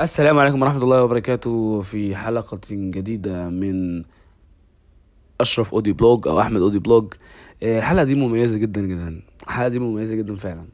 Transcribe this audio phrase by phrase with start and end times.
[0.00, 4.02] السلام عليكم ورحمة الله وبركاته في حلقة جديدة من
[5.40, 7.14] أشرف أودي vlog أو أحمد أودي vlog.
[7.62, 9.22] آه، الحلقة دي مميزة جدا جدا.
[9.42, 10.64] الحلقة دي مميزة جدا فعلا.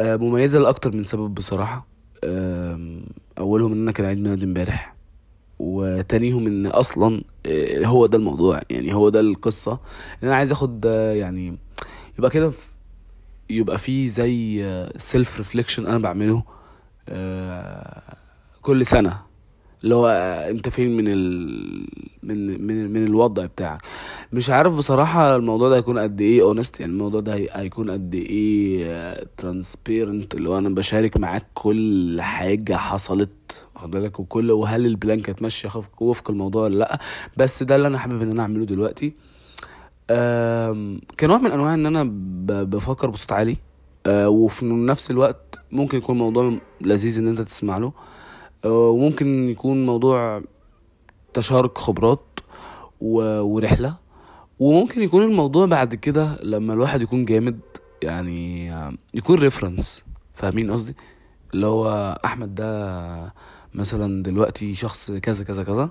[0.00, 1.86] آه، مميزة لأكتر من سبب بصراحة.
[3.38, 4.94] أولهم إن أنا كان عيد ميلادي امبارح
[5.58, 8.60] وتانيهم إن أصلا آه، هو ده الموضوع.
[8.70, 9.72] يعني هو ده القصة.
[10.22, 11.58] إن أنا عايز أخد يعني
[12.18, 12.52] يبقى كده
[13.50, 14.64] يبقى في زي
[14.96, 16.42] self reflection أنا بعمله.
[18.62, 19.16] كل سنة.
[19.84, 21.86] اللي هو آه، انت فين من ال...
[22.22, 23.82] من من من الوضع بتاعك.
[24.32, 28.14] مش عارف بصراحة الموضوع ده هيكون قد إيه honest يعني الموضوع ده هي- هيكون قد
[28.14, 34.93] إيه transparent اللي هو أنا بشارك معاك كل حاجة حصلت واخد بالك وكل وهل ال
[34.93, 36.98] plan كانت ماشية خف- وفق الموضوع ولا لأ.
[37.36, 39.14] بس ده اللي أنا حابب إن أنا أعمله دلوقتي.
[40.10, 43.56] آم، كنوع من أنواع إن أنا ب- بفكر بصوت عالي.
[44.06, 47.86] آه، وفي نفس الوقت ممكن يكون موضوع لذيذ إن أنت تسمع له.
[47.86, 47.92] آه،
[48.64, 50.42] وممكن يكون موضوع
[51.34, 52.20] تشارك خبرات
[53.00, 53.96] و- ورحلة.
[54.58, 57.60] وممكن يكون الموضوع بعد كده لما الواحد يكون جامد
[58.02, 60.04] يعني آه، يكون ريفرنس
[60.34, 60.96] فاهمين قصدي؟
[61.54, 63.32] اللي هو أحمد ده
[63.74, 65.90] مثلا دلوقتي شخص كذا كذا كذا.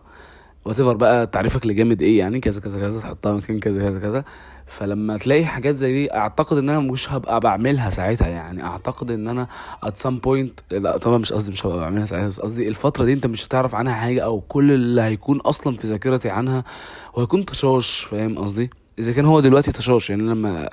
[0.66, 4.24] واتيفر بقى تعريفك لجامد إيه يعني؟ كذا كذا كذا تحطها مكان كذا كذا كذا.
[4.78, 8.64] فلما تلاقي حاجات زي دي أعتقد إن أنا مش هبقى بعملها ساعتها يعني.
[8.64, 9.48] أعتقد إن أنا
[9.86, 13.14] at some point لا طبعا مش قصدي مش هبقى بعملها ساعتها بس قصدي الفترة دي
[13.14, 16.64] أنت مش هتعرف عنها حاجة أو كل اللي هيكون أصلا في ذاكرتي عنها
[17.14, 18.70] وهيكون طشاش فاهم قصدي؟
[19.00, 20.70] إذا كان هو دلوقتي طشاش يعني لما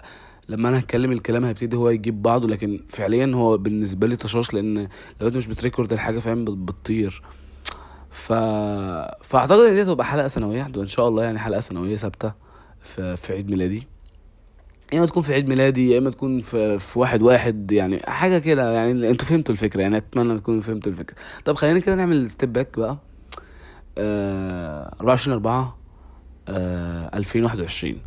[0.49, 4.89] لما أنا هتكلم الكلام هيبتدي هو يجيب بعضه لكن فعليا هو بالنسبة لي طشاش لأن
[5.21, 7.23] لو أنت مش بت record الحاجة فاهم بت- بتطير.
[8.11, 8.33] ف
[9.25, 12.48] فأعتقد إن دي هتبقى حلقة سنويه وإن شاء الله يعني حلقة سنويه ثابتة.
[12.83, 13.87] في عيد ميلادي.
[14.93, 18.39] يا إما تكون في عيد ميلادي يا إما تكون في في واحد واحد يعني حاجة
[18.39, 21.17] كده يعني أنتوا فهمتوا الفكرة يعني أتمنى تكونوا فهمتوا الفكرة.
[21.45, 22.97] طب خلينا كده نعمل step back بقى.
[23.99, 25.79] آه 24 4
[26.49, 27.99] آه 2021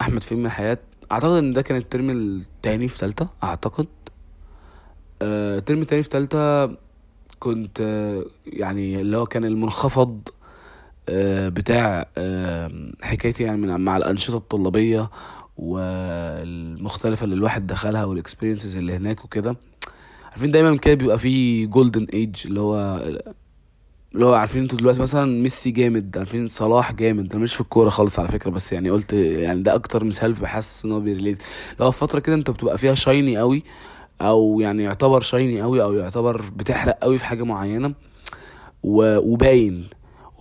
[0.00, 0.78] أحمد في الحياة.
[1.12, 3.86] أعتقد إن ده كان ال term التاني في تالتة أعتقد.
[5.22, 6.66] آه، ال term التاني في تالتة
[7.38, 10.28] كنت آه، يعني اللي هو كان المنخفض
[11.48, 12.70] بتاع آه،
[13.02, 15.10] حكايتي يعني مع الأنشطة الطلابية
[15.56, 19.56] والمختلفة اللي الواحد دخلها وال experiences اللي هناك وكده.
[20.30, 23.02] عارفين دايما كده بيبقى فيه golden age اللي هو
[24.14, 27.32] اللي هو عارفين أنتوا دلوقتي مثلا ميسي جامد عارفين صلاح جامد.
[27.34, 30.84] أنا مش في الكورة خالص على فكرة بس يعني قلت يعني ده أكتر مثال بحس
[30.84, 31.42] إن هو بي relate.
[31.72, 33.62] اللي هو في فترة كده انت بتبقى فيها شايني قوي
[34.20, 37.94] أو يعني يعتبر شايني قوي أو يعتبر بتحرق قوي في حاجة معينة
[38.82, 39.88] وباين.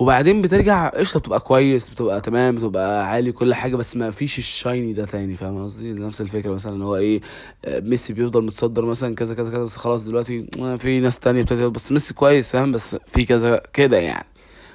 [0.02, 4.94] وبعدين بترجع قشطة بتبقى كويس بتبقى تمام بتبقى عالي كل حاجة بس ما فيش الشايني
[4.94, 7.22] ده تاني فاهم قصدي؟ نفس الفكرة مثلا هو إيه
[7.66, 11.42] آه، ميسي بيفضل متصدر مثلا كذا كذا كذا بس خلاص دلوقتي آه، في ناس تانية
[11.42, 14.26] ابتدت بس ميسي كويس فاهم؟ بس في كذا كده يعني.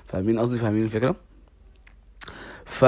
[0.06, 1.16] فاهمين قصدي؟ فاهمين الفكرة؟
[2.64, 2.84] ف...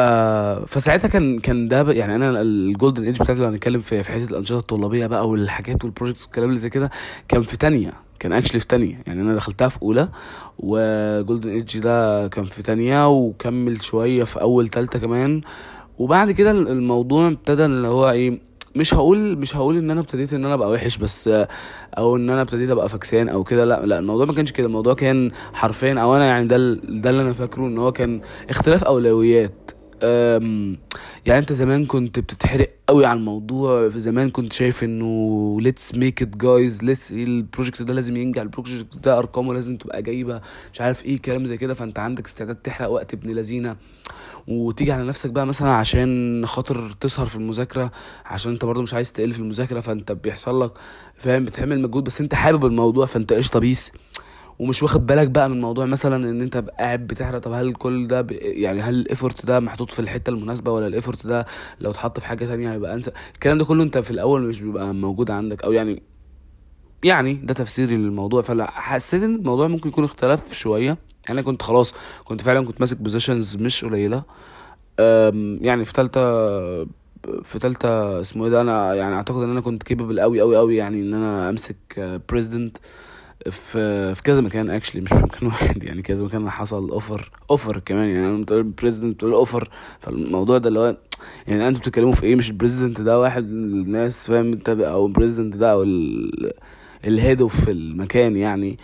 [0.66, 4.12] فساعتها كان كان ده ب- يعني أنا ال golden age بتاعتي لو هنتكلم في في
[4.12, 6.90] حتة الأنشطة الطلابية بقى والحاجات وال projects والكلام اللي زي كده
[7.28, 7.92] كان في تانية.
[8.18, 9.02] كان actually في تانية.
[9.06, 10.08] يعني أنا دخلتها في أولى
[10.58, 15.40] و golden age ده كان في تانية وكمل شوية في أول تالتة كمان.
[15.98, 18.38] وبعد كده الموضوع ابتدى اللي هو إيه
[18.76, 21.30] مش هقول مش هقول إن أنا ابتديت إن أنا أبقى وحش بس
[21.98, 24.66] أو إن أنا ابتديت أبقى فكسان أو كده لأ لأ الموضوع ما كانش كده.
[24.66, 28.20] الموضوع كان حرفيا أو أنا يعني ده ده اللي أنا فاكره إن هو كان
[28.50, 29.70] اختلاف أولويات.
[31.26, 36.36] يعني انت زمان كنت بتتحرق قوي على الموضوع زمان كنت شايف انه let's make it
[36.36, 40.40] guys let's ال project ده لازم ينجح البروجكت ده أرقامه لازم تبقى جايبة
[40.72, 43.76] مش عارف إيه كلام زي كده فانت عندك استعداد تحرق وقت ابن لذينة.
[44.48, 47.90] وتيجي على نفسك بقى مثلا عشان خاطر تسهر في المذاكرة
[48.26, 50.72] عشان انت برضو مش عايز تقل في المذاكرة فانت بيحصل لك
[51.14, 53.92] فاهم بتعمل مجهود بس انت حابب الموضوع فانت قشطة peace.
[54.58, 57.38] ومش واخد بالك بقى من موضوع مثلا إن أنت قاعد بتحرق.
[57.38, 58.32] طب هل كل ده ب...
[58.32, 61.46] يعني هل ال effort ده محطوط في الحتة المناسبة ولا ال effort ده
[61.80, 64.94] لو اتحط في حاجة تانية هيبقى انسى الكلام ده كله أنت في الأول مش بيبقى
[64.94, 65.64] موجود عندك.
[65.64, 66.02] أو يعني
[67.04, 68.42] يعني ده تفسيري للموضوع.
[68.42, 70.86] فلا حسيت إن الموضوع ممكن يكون اختلف شوية.
[70.86, 70.98] يعني
[71.40, 71.94] أنا كنت خلاص
[72.24, 74.22] كنت فعلا كنت ماسك positions مش قليلة.
[75.60, 76.20] يعني في تالتة
[77.42, 80.76] في تالتة اسمه إيه ده أنا يعني أعتقد إن أنا كنت capable قوي قوي قوي
[80.76, 82.76] يعني إن أنا أمسك president
[83.50, 87.78] في في كذا مكان actually مش في مكان واحد يعني كذا مكان حصل offer offer
[87.78, 88.62] كمان يعني أنا بتقول
[89.12, 90.96] بتقول offer فالموضوع ده اللي هو
[91.46, 95.11] يعني أنتوا بتتكلموا في إيه؟ مش ال president ده واحد الناس فاهم؟ أنت أو ال
[95.11, 96.52] president ده أو ال-
[97.04, 98.78] ال head في المكان يعني.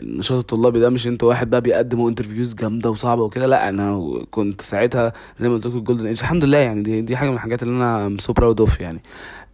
[0.00, 4.60] النشاط الطلابي ده مش أنت واحد بقى بيقدموا interviews جامدة وصعبة وكده لا أنا كنت
[4.60, 7.34] ساعتها زي ما قلت لكم ال golden age الحمد لله يعني دي دي حاجة من
[7.34, 9.02] الحاجات اللي أنا so proud of يعني.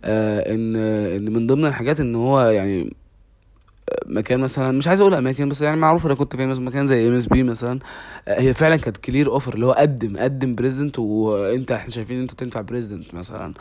[0.04, 2.94] آه إن إن من ضمن الحاجات إن هو يعني
[4.06, 7.08] مكان مثلا مش عايز أقول أماكن بس يعني معروف أنا كنت فين مثلا مكان زي
[7.08, 7.78] MSP مثلا.
[8.28, 12.22] آه، هي فعلا كانت clear offer اللي هو قدم قدم president وأنت إحنا شايفين إن
[12.22, 13.54] أنت تنفع president مثلا.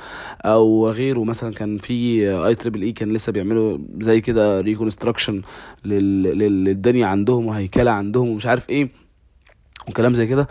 [0.46, 5.42] أو غيره مثلا كان في IEEE كان لسه بيعملوا زي كده reconstruction
[5.86, 8.90] للدنيا عندهم وهيكلة عندهم ومش عارف إيه
[9.90, 10.48] وكلام زي كده.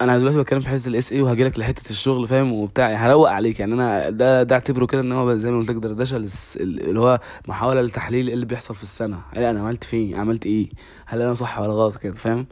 [0.00, 3.30] أنا دلوقتي بتكلم في حتة ال SA وهاجي لك لحتة الشغل فاهم؟ وبتاع يعني هروق
[3.30, 3.60] عليك.
[3.60, 6.16] يعني أنا ده ده اعتبره كده إن هو زي ما قلت لك دردشة
[6.56, 9.20] اللي هو محاولة لتحليل إيه اللي بيحصل في السنة.
[9.30, 10.68] هل أنا عملت فين؟ عملت إيه؟
[11.06, 12.46] هل أنا صح ولا غلط؟ كده فاهم؟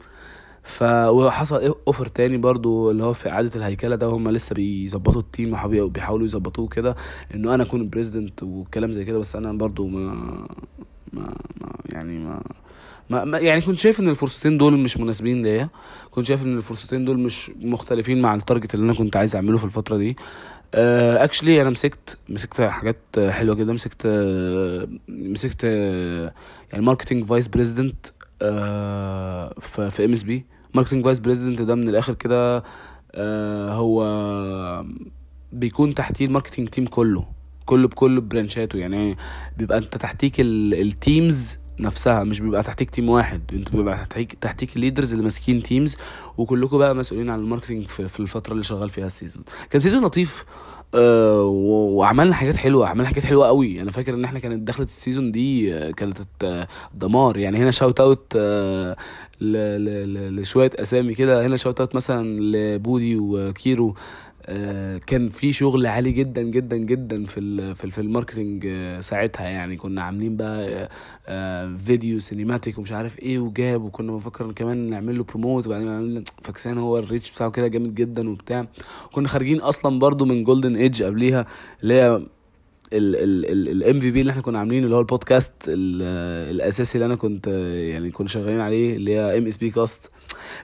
[0.63, 5.21] ف وحصل إيه offer تاني برضو اللي هو في إعادة الهيكلة ده هم لسه بيظبطوا
[5.21, 6.95] ال team وحابي- بيحاولوا يظبطوه كده
[7.35, 9.19] إنه أنا أكون ال president والكلام زي كده.
[9.19, 10.13] بس أنا برضو ما
[11.13, 12.41] ما, ما يعني ما
[13.09, 15.69] ما يعني كنت شايف إن الفرصتين دول مش مناسبين ليا.
[16.11, 19.57] كنت شايف إن الفرصتين دول مش مختلفين مع ال target اللي أنا كنت عايز أعمله
[19.57, 20.15] في الفترة دي.
[20.73, 23.73] actually أنا مسكت مسكت حاجات آه، حلوة جدا.
[23.73, 26.33] مسكت آه، مسكت آه،
[26.73, 28.05] يعني marketing vice president
[29.59, 32.63] في MSP marketing vice president ده من الآخر كده
[33.15, 34.03] آه، هو
[35.53, 37.25] بيكون تحتيه ال marketing team كله.
[37.65, 38.79] كله بكل branch اته.
[38.79, 39.17] يعني
[39.57, 43.41] بيبقى أنت تحتيك ال teams نفسها مش بيبقى تحتيك team واحد.
[43.53, 45.97] انت بيبقى تحتيك تحتيك ال leaders اللي ماسكين teams
[46.37, 50.05] وكلكم بقى مسؤولين عن ال marketing في, الفترة اللي شغال فيها ال season كان season
[50.05, 50.45] لطيف
[50.95, 53.81] آه وعملنا حاجات حلوة عملنا حاجات حلوة قوي.
[53.81, 57.37] أنا فاكر إن إحنا كانت دخلت ال season دي آه، كانت آه، دمار.
[57.37, 58.37] يعني هنا shout out
[59.41, 61.45] لشوية أسامي كده.
[61.45, 63.95] هنا shout out مثلا لبودي وكيرو.
[65.07, 68.99] كان في شغل عالي جدا جدا جدا في ال في, ال- في ال marketing آه،
[68.99, 69.75] ساعتها يعني.
[69.77, 70.89] كنا عاملين بقى آه،
[71.27, 76.23] آه، فيديو cinematic ومش عارف إيه وجاب وكنا بنفكر كمان نعمل له promote وبعدين عملنا
[76.43, 78.67] فاكسان هو ال reach بتاعه كده جامد جدا وبتاع.
[79.13, 81.45] كنا خارجين أصلا برضو من Golden Age قبليها
[81.83, 82.21] اللي هي
[82.93, 87.47] ال MVP اللي إحنا كنا عاملينه اللي هو البودكاست ال- الأساسي اللي أنا كنت
[87.91, 90.11] يعني كنا شغالين عليه اللي هي MSP Cast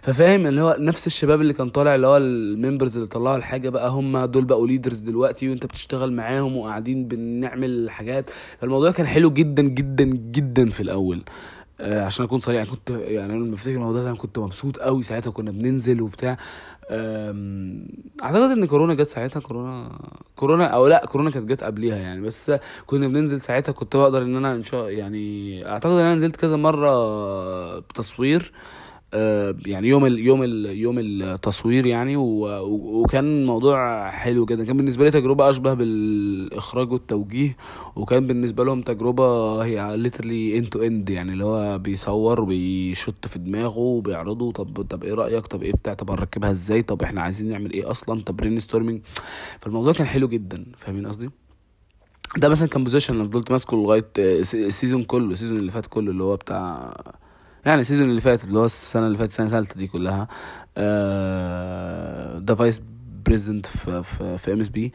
[0.01, 3.69] ففاهم اللي هو نفس الشباب اللي كان طالع اللي هو ال members اللي طلعوا الحاجة
[3.69, 8.29] بقى هم دول بقوا leaders دلوقتي وأنت بتشتغل معاهم وقاعدين بنعمل حاجات.
[8.59, 11.23] فالموضوع كان حلو جدا جدا جدا في الأول.
[11.79, 15.31] آه عشان أكون صريح كنت يعني أنا لما الموضوع ده أنا كنت مبسوط قوي ساعتها
[15.31, 16.37] كنا بننزل وبتاع.
[18.23, 19.99] أعتقد إن كورونا جت ساعتها كورونا
[20.35, 22.51] كورونا أو لأ كورونا كانت جت قبليها يعني بس
[22.85, 26.57] كنا بننزل ساعتها كنت بقدر إن أنا إن شاء يعني أعتقد إن أنا نزلت كذا
[26.57, 28.51] مرة بتصوير
[29.65, 34.65] يعني يوم ال يوم ال يوم التصوير يعني وكان الموضوع حلو جدا.
[34.65, 37.57] كان بالنسبة لي تجربة أشبه بالإخراج والتوجيه
[37.95, 43.39] وكان بالنسبة لهم تجربة هي literally end to end يعني اللي هو بيصور وبيشطح في
[43.39, 44.51] دماغه وبيعرضه.
[44.51, 47.91] طب طب إيه رأيك؟ طب إيه بتاع؟ طب هنركبها إزاي؟ طب إحنا عايزين نعمل إيه
[47.91, 49.01] أصلا؟ طب brainstorming
[49.61, 50.65] فالموضوع كان حلو جدا.
[50.77, 51.29] فاهمين قصدي؟
[52.37, 55.35] ده مثلا كان position أنا فضلت ماسكه لغاية آه، ال s- ال season كله ال
[55.35, 56.93] season اللي فات كله اللي هو بتاع
[57.65, 60.27] يعني ال season اللي فات اللي هو السنة اللي فاتت السنة الثالثة دي كلها
[62.39, 62.81] ده vice
[63.25, 64.03] president في
[64.37, 64.91] في ام اس بي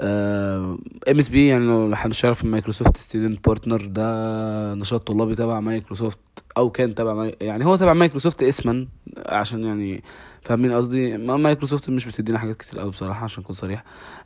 [0.00, 6.18] ام اس بي يعني لو محدش يعرف Microsoft Student Partner ده نشاط طلابي تبع مايكروسوفت
[6.56, 7.30] أو كان تبع.
[7.40, 8.86] يعني هو تبع مايكروسوفت اسما
[9.26, 10.02] عشان يعني
[10.42, 13.84] فاهمين قصدي ما- مايكروسوفت مش بتدينا حاجات كتير قوي بصراحة عشان اكون صريح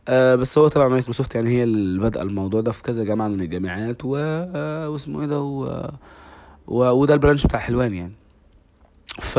[0.09, 3.41] آه بس هو تبع مايكروسوفت يعني هي اللي بادئه الموضوع ده في كذا جامعة من
[3.41, 4.17] الجامعات و...
[4.17, 5.89] آه، واسمه إيه ده و...
[6.69, 8.13] وده ال branch بتاع حلوان يعني.
[9.21, 9.39] ف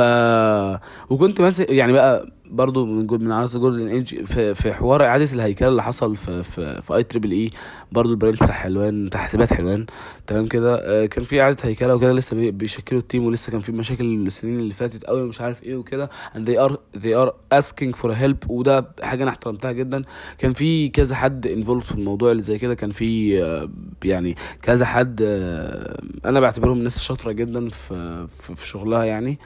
[1.09, 5.67] وكنت ماسك يعني بقى برضو من من عناصر Golden Age في في حوار إعادة الهيكلة
[5.67, 7.51] اللي حصل في في في IEEE
[7.91, 9.85] برضو ال branch بتاع حلوان بتاع حسابات حلوان.
[10.27, 13.61] تمام كده؟ آه، كان في إعادة هيكلة وكده لسه بي- بيشكلوا ال team ولسه كان
[13.61, 16.09] في مشاكل السنين اللي فاتت قوي ومش عارف إيه وكده.
[16.35, 20.03] And they are they are asking for help وده حاجة أنا احترمتها جدا.
[20.37, 22.73] كان في كذا حد involved في الموضوع اللي زي كده.
[22.75, 23.69] كان في آه،
[24.03, 29.39] يعني كذا حد آه، أنا بعتبرهم ناس شاطرة جدا في في شغلها يعني.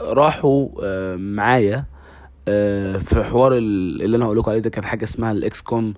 [0.00, 1.84] راحوا آه، معايا
[2.48, 5.94] آه، في حوار ال- اللي أنا هقول لكم عليه ده كان حاجة اسمها ال ExCom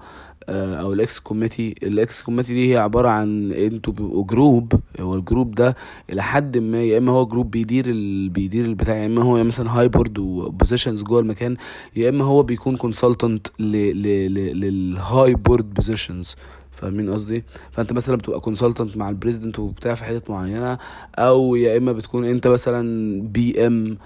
[0.48, 4.72] آه، أو ال ex committee ال ex committee دي هي عبارة عن أنتوا بيبقوا group
[5.00, 5.76] هو ال group ده
[6.10, 8.28] إلى حد ما يا إما هو group بيدير ال...
[8.28, 11.56] بيدير البتاع يا إما هو مثلا high board و positions جوه المكان
[11.96, 13.62] يا إما هو بيكون consultant ل...
[14.02, 14.34] ل...
[14.34, 14.60] ل...
[14.60, 16.34] لل high board positions
[16.80, 20.78] فاهمين قصدي؟ فأنت مثلا بتبقى consultant مع ال president وبتاع في حتت معينة
[21.18, 22.82] أو يا إما بتكون أنت مثلا
[23.22, 23.98] PM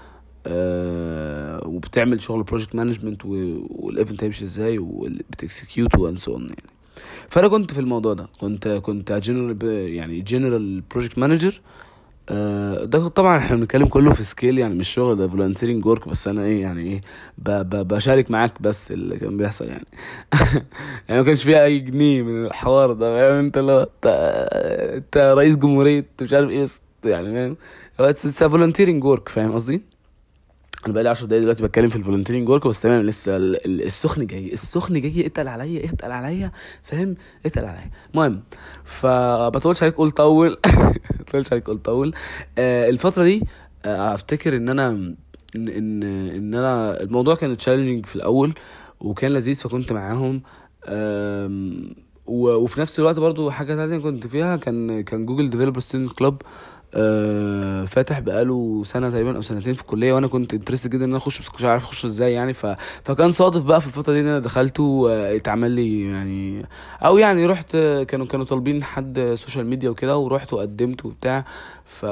[0.47, 6.55] آه وبتعمل شغل project management وال event هيمشي إزاي وبت execute and so يعني.
[7.29, 9.63] فأنا كنت في الموضوع ده كنت كنت جنرال
[9.93, 11.61] يعني general project manager
[12.83, 16.43] ده طبعا إحنا بنتكلم كله في scale يعني مش شغل ده volunteering work بس أنا
[16.43, 17.01] إيه يعني إيه
[17.37, 19.85] ب ب بشارك معاك بس اللي كان بيحصل يعني.
[21.09, 23.87] يعني ما كانش فيها أي جنيه من الحوار ده فاهم؟ أنت لو
[24.95, 26.65] أنت رئيس جمهورية مش عارف إيه
[27.05, 27.55] يعني
[27.97, 29.94] فاهم؟ volunteering work فاهم قصدي؟
[30.85, 33.85] أنا بقالي 10 دقايق دلوقتي بتكلم في ال volunteering work بس تمام لسه ال- ال-
[33.85, 36.51] السخن جاي السخن جاي اتقل عليا اتقل عليا
[36.83, 37.15] فاهم؟
[37.45, 37.91] اتقل عليا.
[38.13, 38.41] المهم
[38.83, 40.57] فبطولش عليك قول طول
[41.19, 42.13] بطولش عليك قول طول.
[42.57, 43.43] آه الفترة دي
[43.85, 44.89] آه أفتكر إن أنا
[45.55, 48.53] ان ان إن أنا الموضوع كان challenging في الأول
[48.99, 50.41] وكان لذيذ فكنت معاهم.
[52.27, 56.41] وفي نفس الوقت برضو حاجة تانية كنت فيها كان كان Google Developer Student Club
[56.93, 61.17] آه، فاتح بقاله سنة تقريبا أو سنتين في الكلية وأنا كنت interested جدا إن أنا
[61.17, 62.53] أخش بس كنتش عارف اخش إزاي يعني.
[62.53, 62.65] ف...
[63.03, 66.65] فكان صادف بقى في الفترة دي إن أنا دخلته آه، اتعمل لي يعني
[67.01, 67.77] أو يعني رحت
[68.07, 71.45] كانوا كانوا طالبين حد social media وكده ورحت وقدمت وبتاع.
[71.87, 72.05] ف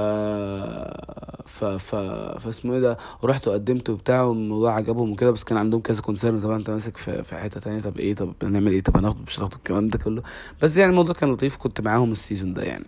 [1.45, 1.95] ف ف
[2.39, 6.55] فاسمه إيه ده ورحت وقدمت وبتاع والموضوع عجبهم وكده بس كان عندهم كذا concern طبعا
[6.57, 9.53] أنت ماسك في, في حتة تانية طب إيه طب هنعمل إيه طب هناخد مش هناخد
[9.53, 10.23] الكلام ده كله.
[10.61, 12.85] بس يعني الموضوع كان لطيف كنت معاهم ال season ده يعني.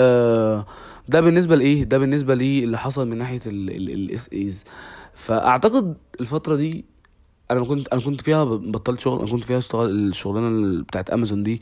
[0.00, 0.66] آه،
[1.08, 4.64] ده بالنسبة لإيه؟ ده بالنسبة لي اللي حصل من ناحية ال SAs.
[5.14, 6.84] فأعتقد الفترة دي
[7.50, 11.42] أنا كنت أنا كنت فيها بطلت شغل أنا كنت فيها اشتغل الشغلانة ال- بتاعت أمازون
[11.42, 11.60] دي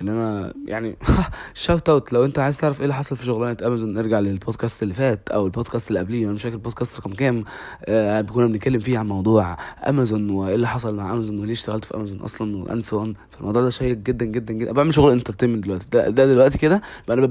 [0.00, 0.96] إن أنا يعني
[1.54, 4.94] shout out لو أنت عايز تعرف إيه اللي حصل في شغلانة امازون ارجع للبودكاست اللي
[4.94, 6.24] فات أو البودكاست اللي قبليه.
[6.24, 7.44] أنا مش فاكر البودكاست رقم كام.
[7.84, 9.56] آه كنا بنتكلم فيه عن موضوع
[9.88, 13.62] امازون وإيه اللي حصل مع امازون وليه اشتغلت في امازون أصلا و and so فالموضوع
[13.62, 14.72] ده شيق جدا جدا جدا.
[14.72, 15.86] بعمل شغل entertainment دلوقتي.
[15.92, 17.26] ده, ده دلوقتي كده أنا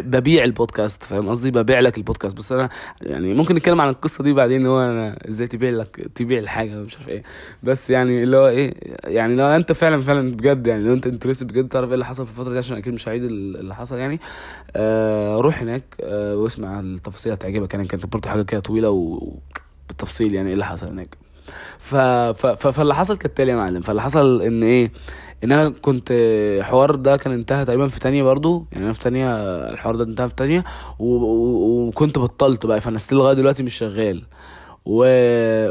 [0.00, 1.02] ببيع البودكاست.
[1.02, 2.36] فاهم قصدي؟ ببيع لك البودكاست.
[2.36, 2.68] بس أنا
[3.02, 6.96] يعني ممكن نتكلم عن القصة دي بعدين هو أنا إزاي تبيع لك تبيع الحاجة مش
[6.96, 7.22] عارف إيه.
[7.62, 11.44] بس يعني اللي هو إيه يعني لو أنت فعلا فعلا بجد يعني لو أنت انترست
[11.44, 13.96] بجد تعرف إيه اللي حصل في الفترة دي عشان أكيد مش هعيد ال- اللي حصل
[13.98, 14.20] يعني.
[14.76, 17.74] آه روح هناك آه واسمع التفاصيل هتعجبك.
[17.74, 21.16] يعني كانت برضه حاجة كده طويلة وبالتفصيل يعني إيه اللي حصل هناك.
[21.78, 21.94] ف...
[21.94, 22.66] ف...
[22.68, 23.80] فاللي حصل كالتالي يا معلم.
[23.82, 24.92] فاللي حصل إن إيه
[25.44, 28.66] إن أنا كنت الحوار ده كان انتهى تقريبا في تانية برضو.
[28.72, 29.28] يعني أنا في تانية
[29.70, 30.64] الحوار ده انتهى في تانية.
[30.98, 31.04] و...
[31.16, 31.88] و...
[31.88, 32.80] وكنت بطلت بقى.
[32.80, 34.22] فأنا still لغاية دلوقتي مش شغال.
[34.86, 35.04] و...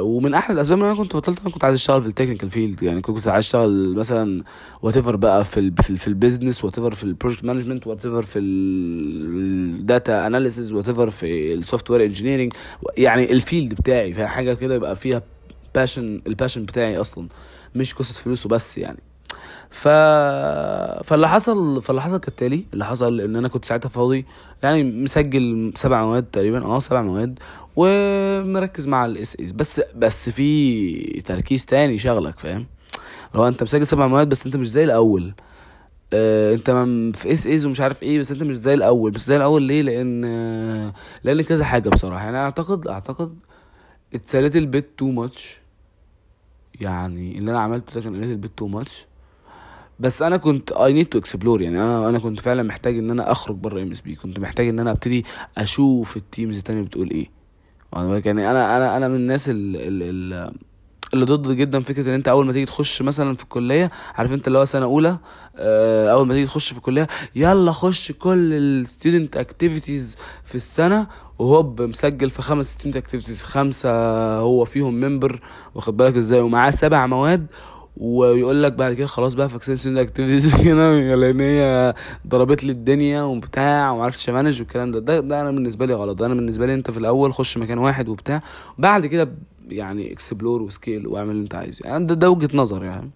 [0.01, 2.83] ومن أحد الأسباب ان أنا كنت بطلت أنا كنت عايز أشتغل في ال technical field
[2.83, 4.43] يعني كنت عايز أشتغل مثلا
[4.81, 5.73] whatever بقى في ال...
[5.83, 5.97] في, ال...
[5.97, 11.53] في ال business whatever في ال project management whatever في ال data analysis whatever في
[11.53, 12.53] ال software engineering
[12.97, 15.21] يعني ال field بتاعي فيها حاجة كده يبقى فيها
[15.75, 17.27] passion ال passion بتاعي أصلا
[17.75, 18.99] مش قصة فلوس وبس يعني.
[19.69, 19.87] ف
[21.03, 24.25] فاللي حصل فاللي حصل كالتالي اللي حصل إن أنا كنت ساعتها فاضي
[24.63, 27.39] يعني مسجل سبع مواد تقريبا آه سبع مواد
[27.75, 32.65] ومركز مع ال SS بس بس في تركيز تاني شغلك فاهم؟
[33.35, 35.33] لو أنت مسجل سبع مواد بس أنت مش زي الأول.
[36.13, 36.71] آه أنت
[37.17, 39.11] في as is ومش عارف إيه بس أنت مش زي الأول.
[39.11, 40.21] مش زي الأول ليه؟ لأن
[41.23, 42.23] لأن كذا حاجة بصراحة.
[42.25, 43.37] يعني أعتقد أعتقد
[44.15, 45.41] little bit too much.
[46.81, 48.91] يعني اللي أنا عملته ده كان little bit too much.
[49.99, 53.31] بس أنا كنت I need to explore يعني أنا أنا كنت فعلا محتاج إن أنا
[53.31, 55.25] أخرج بره MSP كنت محتاج إن أنا أبتدي
[55.57, 57.29] أشوف ال teams التانية بتقول إيه؟
[58.25, 60.53] يعني أنا أنا أنا من الناس ال ال ال
[61.13, 64.47] اللي ضد جدا فكرة إن أنت أول ما تيجي تخش مثلا في الكلية عارف أنت
[64.47, 65.17] اللي هو سنة أولى
[65.55, 71.07] آه، أول ما تيجي تخش في الكلية يلا خش كل ال student activities في السنة
[71.39, 73.89] وهوب مسجل في خمس student activities خمسة
[74.37, 75.41] هو فيهم member
[75.75, 77.47] واخد بالك إزاي ومعاه سبع مواد
[77.97, 81.93] ويقول لك بعد كده خلاص بقى فاكسين student activities كده لأن هي
[82.27, 84.99] ضربت لي الدنيا وبتاع وما عرفتش أ manage والكلام ده.
[84.99, 86.19] ده ده أنا بالنسبة لي غلط.
[86.19, 88.41] ده أنا بالنسبة لي أنت في الأول خش مكان واحد وبتاع
[88.77, 89.31] بعد كده
[89.69, 91.85] يعني explore و scale واعمل اللي أنت عايزه.
[91.85, 93.09] يعني ده, ده وجهة نظر يعني.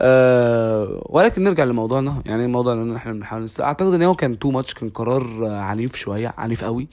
[0.00, 2.22] أه ولكن نرجع لموضوعنا.
[2.26, 6.34] يعني الموضوع إن إحنا بنحاول أعتقد إن هو كان too much كان قرار عنيف شوية
[6.38, 6.88] عنيف قوي.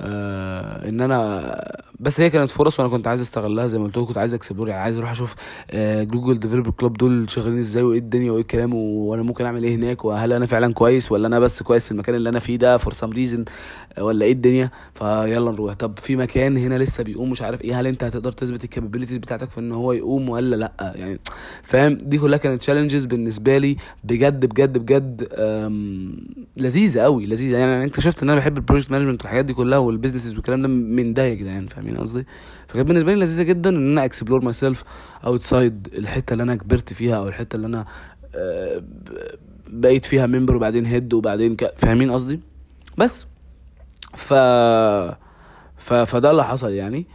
[0.00, 4.06] آه إن أنا بس هي كانت فرص وأنا كنت عايز أستغلها زي ما قلت لكم
[4.06, 5.34] كنت عايز explore يعني عايز أروح أشوف
[5.70, 9.74] آه Google Developer Club دول شغالين إزاي وإيه الدنيا وإيه الكلام وأنا ممكن أعمل إيه
[9.74, 12.76] هناك وهل أنا فعلا كويس ولا أنا بس كويس في المكان اللي أنا فيه ده
[12.76, 13.44] for some reason
[14.00, 15.74] ولا إيه الدنيا؟ فيلا نروح.
[15.74, 19.16] طب في مكان هنا لسه بيقوم مش عارف إيه هل أنت هتقدر تثبت ال capabilities
[19.16, 21.20] بتاعتك في إن هو يقوم ولا لأ؟ يعني
[21.62, 25.28] فاهم؟ دي كلها كانت challenges بالنسبة لي بجد بجد بجد
[26.56, 27.56] لذيذة قوي لذيذة.
[27.58, 30.62] يعني أنا اكتشفت إن أنا بحب ال project management والحاجات دي كلها وال businesses والكلام
[30.62, 32.26] ده من ده يا جدعان فاهمين قصدي؟
[32.68, 34.84] فكانت بالنسبة لي لذيذة جدا إن أنا explore myself
[35.24, 37.86] outside الحتة اللي أنا كبرت فيها أو الحتة اللي أنا
[38.34, 38.82] آه،
[39.68, 41.72] بقيت فيها member وبعدين head وبعدين ك...
[41.76, 42.40] فاهمين قصدي؟
[42.98, 43.26] بس.
[44.14, 44.34] ف...
[45.76, 45.92] ف...
[45.94, 47.06] فده اللي حصل يعني.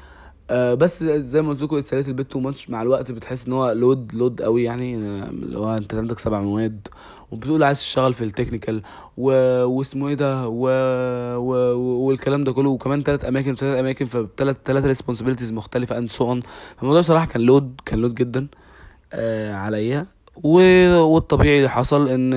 [0.50, 3.48] آه بس زي ما قلت لكم it's a little bit too much مع الوقت بتحس
[3.48, 6.88] إن هو load load قوي يعني آه، اللي هو أنت عندك سبع مواد
[7.32, 8.82] وبتقول عايز تشتغل في ال technical
[9.18, 9.32] و...
[9.66, 10.68] واسمه إيه ده و...
[11.38, 11.78] و...
[12.08, 16.42] والكلام ده كله وكمان ثلاث أماكن ثلاث أماكن فثلاث ثلاث responsibilities مختلفة and so on
[16.78, 18.48] فالموضوع بصراحة كان load كان load جدا
[19.14, 20.08] آه عليا.
[20.44, 22.34] والطبيعي اللي حصل إن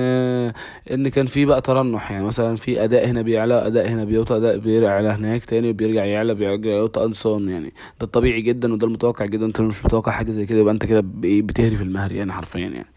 [0.91, 2.11] إن كان في بقى ترنح.
[2.11, 6.33] يعني مثلا في أداء هنا بيعلى أداء هنا بيوطى أداء بيعلى هناك تاني بيرجع يعلى
[6.33, 9.45] بيرجع يوطى and so on يعني ده الطبيعي جدا وده المتوقع جدا.
[9.45, 12.87] أنت مش متوقع حاجة زي كده يبقى أنت كده بتهري في المهري يعني حرفيا يعني.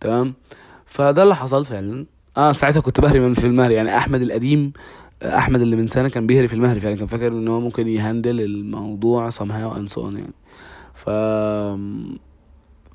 [0.00, 0.34] تمام؟
[0.86, 2.06] فده اللي حصل فعلا.
[2.36, 3.74] آه ساعتها كنت بهري من في المهري.
[3.74, 4.72] يعني أحمد القديم
[5.22, 6.96] أحمد اللي من سنة كان بيهري في المهري فعلا.
[6.96, 10.34] كان فاكر إن هو ممكن ي handle الموضوع somehow and so on يعني.
[10.94, 11.10] ف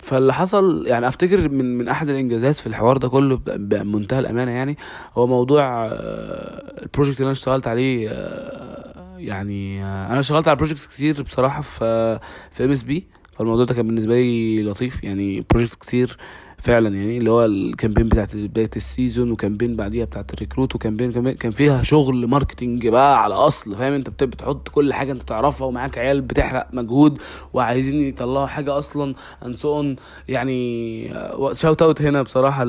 [0.02, 4.78] فاللي حصل يعني أفتكر من من أحد الإنجازات في الحوار ده كله بمنتهى الأمانة يعني
[5.18, 10.58] هو موضوع آه، ال project اللي أنا اشتغلت عليه آه، يعني آه، أنا اشتغلت على
[10.58, 12.20] projects كتير بصراحة في
[12.52, 13.08] في MSP
[13.38, 16.18] فالموضوع ده كان بالنسبة لي لطيف يعني project كتير
[16.62, 20.39] فعلا يعني اللي هو ال campaign بتاعت بداية ال season و campaign بعديها بتاعت ال
[20.39, 24.94] recruit و campaign كان فيها شغل marketing بقى على أصل فاهم؟ أنت بت- بتحط كل
[24.94, 27.18] حاجة أنت تعرفها ومعاك عيال بتحرق مجهود
[27.54, 29.96] وعايزين يطلعوا حاجة أصلا and so on
[30.30, 31.14] يعني
[31.54, 32.66] shout out هنا بصراحة.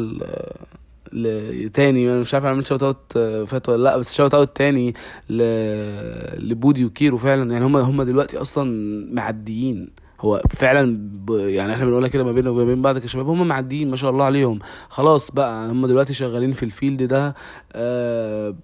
[1.74, 2.08] تاني.
[2.12, 3.12] أنا مش عارف اعمل shout out
[3.48, 4.94] فات ولا لأ بس shout out تاني
[5.30, 5.42] ل...
[6.50, 7.52] لبودي وكيرو فعلا.
[7.52, 8.64] يعني هم هم دلوقتي أصلا
[9.14, 9.88] معديين.
[10.22, 11.30] هو فعلا ب...
[11.30, 14.24] يعني إحنا بنقولها كده ما بيننا وما بين بعض كشباب هم معديين ما شاء الله
[14.24, 14.58] عليهم.
[14.88, 17.34] خلاص بقى هم دلوقتي شغالين في ال field ده
[17.72, 18.54] آه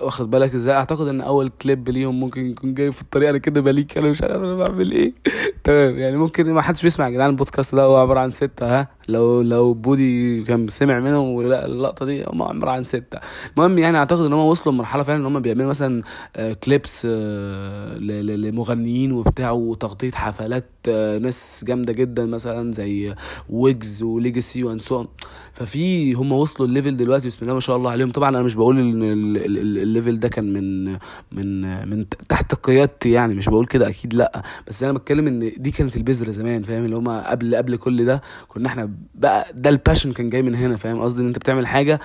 [0.00, 3.60] واخد بالك إزاي؟ أعتقد إن أول كليب ليهم ممكن يكون جاي في الطريقة أنا كده
[3.60, 5.12] ب leak أنا مش عارف أنا بعمل إيه.
[5.64, 8.88] تمام يعني ممكن ما حدش بيسمع يا جدعان البودكاست ده هو عبارة عن ستة ها؟
[9.08, 13.18] لو لو بودي كان سمع منهم ولا اللقطة دي هم عباره عن ستة.
[13.56, 16.02] المهم يعني أعتقد إن هم وصلوا لمرحلة فعلا إن هم بيعملوا مثلا
[16.36, 23.14] آه، clips آه، ل- لمغنيين وبتاع وتغطية حفلات آه، ناس جامدة جدا مثلا زي
[23.50, 25.04] ويجز وليجاسي and so
[25.52, 28.10] ففي هم وصلوا ال level دلوقتي بسم الله ما شاء الله عليهم.
[28.10, 30.92] طبعا أنا مش بقول إن ال- ال- ال- ال level ده كان من
[31.32, 34.42] من من تحت قيادتي يعني مش بقول كده أكيد لأ.
[34.68, 38.22] بس أنا بتكلم إن دي كانت البذرة زمان فاهم؟ اللي هم قبل قبل كل ده
[38.48, 41.66] كنا إحنا بقى ده ال passion كان جاي من هنا فاهم قصدي؟ إن أنت بتعمل
[41.66, 42.00] حاجة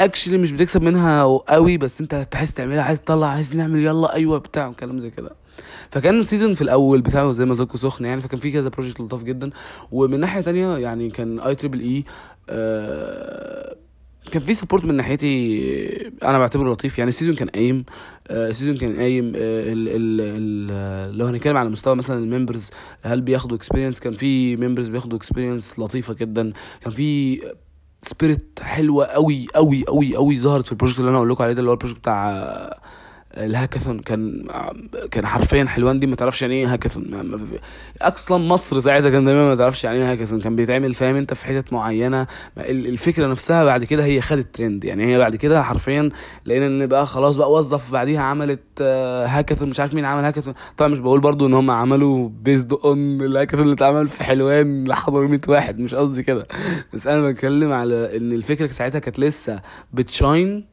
[0.00, 4.38] actually مش بتكسب منها قوي بس أنت عايز تعملها عايز تطلع عايز نعمل يلا أيوه
[4.38, 5.30] بتاع كلام زي كده.
[5.90, 8.70] فكان ال season في الأول بتاعه زي ما قلت لكم سخن يعني فكان في كذا
[8.70, 9.50] project لطاف جدا.
[9.92, 12.04] ومن ناحية تانية يعني كان IEEE
[14.32, 16.98] كان في support من ناحيتي أنا بعتبره لطيف.
[16.98, 17.84] يعني ال season كان قايم
[18.28, 22.70] آه، ال season كان قايم آه، لو هنتكلم على مستوى مثلا ال members
[23.02, 26.52] هل بياخدوا experience كان في members بياخدوا experience لطيفة جدا.
[26.80, 27.40] كان في
[28.02, 31.52] spirit حلوة قوي قوي قوي قوي ظهرت في ال project اللي أنا أقول لكم عليه
[31.54, 32.80] ده اللي هو ال project بتاع آه،
[33.36, 34.46] الهاكاثون كان
[35.10, 37.30] كان حرفيا حلوان دي ما تعرفش يعني إيه هاكاثون.
[38.02, 40.40] أصلا مصر ساعتها كان دايما ما تعرفش يعني إيه هاكاثون.
[40.40, 42.26] كان بيتعمل فاهم أنت في حتت معينة.
[42.58, 44.84] الفكرة نفسها بعد كده هي خدت ترند.
[44.84, 46.10] يعني هي بعد كده حرفيا
[46.46, 49.68] لقينا إن بقى خلاص بقى وظف بعديها عملت آه، هاكاثون.
[49.68, 50.54] مش عارف مين عمل هاكاثون.
[50.76, 54.84] طبعا مش بقول برضو إن هم عملوا based on ال hackathon اللي اتعمل في حلوان
[54.88, 55.78] لحضروا 100 واحد.
[55.78, 56.44] مش قصدي كده.
[56.94, 59.60] بس أنا بتكلم على إن الفكرة ساعتها كانت لسه
[59.92, 60.64] بت shine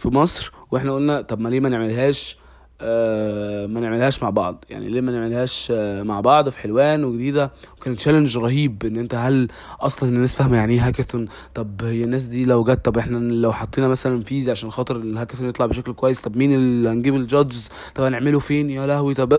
[0.00, 2.36] في مصر وإحنا قلنا طب ما ليه ما نعملهاش
[2.82, 7.50] آه ما نعملهاش مع بعض؟ يعني ليه ما نعملهاش آه مع بعض في حلوان وجديدة؟
[7.76, 9.48] وكان challenge رهيب إن أنت هل
[9.80, 13.52] أصلا الناس فاهمة يعني إيه هاكاثون طب هي الناس دي لو جت طب إحنا لو
[13.52, 17.68] حطينا مثلا phase عشان خاطر الهاكاثون يطلع بشكل كويس طب مين اللي هنجيب ال judges
[17.94, 19.38] طب هنعمله فين؟ يا لهوي طب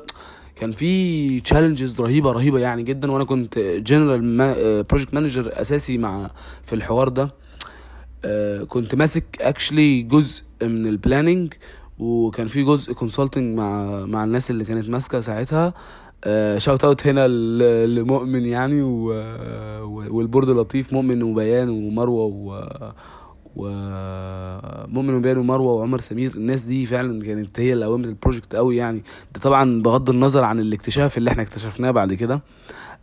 [0.55, 3.11] كان في challenges رهيبة رهيبة يعني جدا.
[3.11, 6.31] وأنا كنت general project manager أساسي مع
[6.65, 7.31] في الحوار ده.
[8.67, 11.53] كنت ماسك actually جزء من ال planning
[11.99, 15.73] وكان في جزء consulting مع مع الناس اللي كانت ماسكة ساعتها.
[16.57, 17.27] shout out هنا
[17.87, 18.81] لمؤمن يعني
[20.09, 22.63] وال board لطيف مؤمن وبيان ومروة و...
[23.55, 26.31] ومؤمن وبيان ومروة وعمر سمير.
[26.35, 29.03] الناس دي فعلا كانت هي اللي قومت ال project قوي يعني.
[29.33, 32.33] ده طبعا بغض النظر عن الاكتشاف اللي إحنا اكتشفناه بعد كده.
[32.35, 32.41] آه،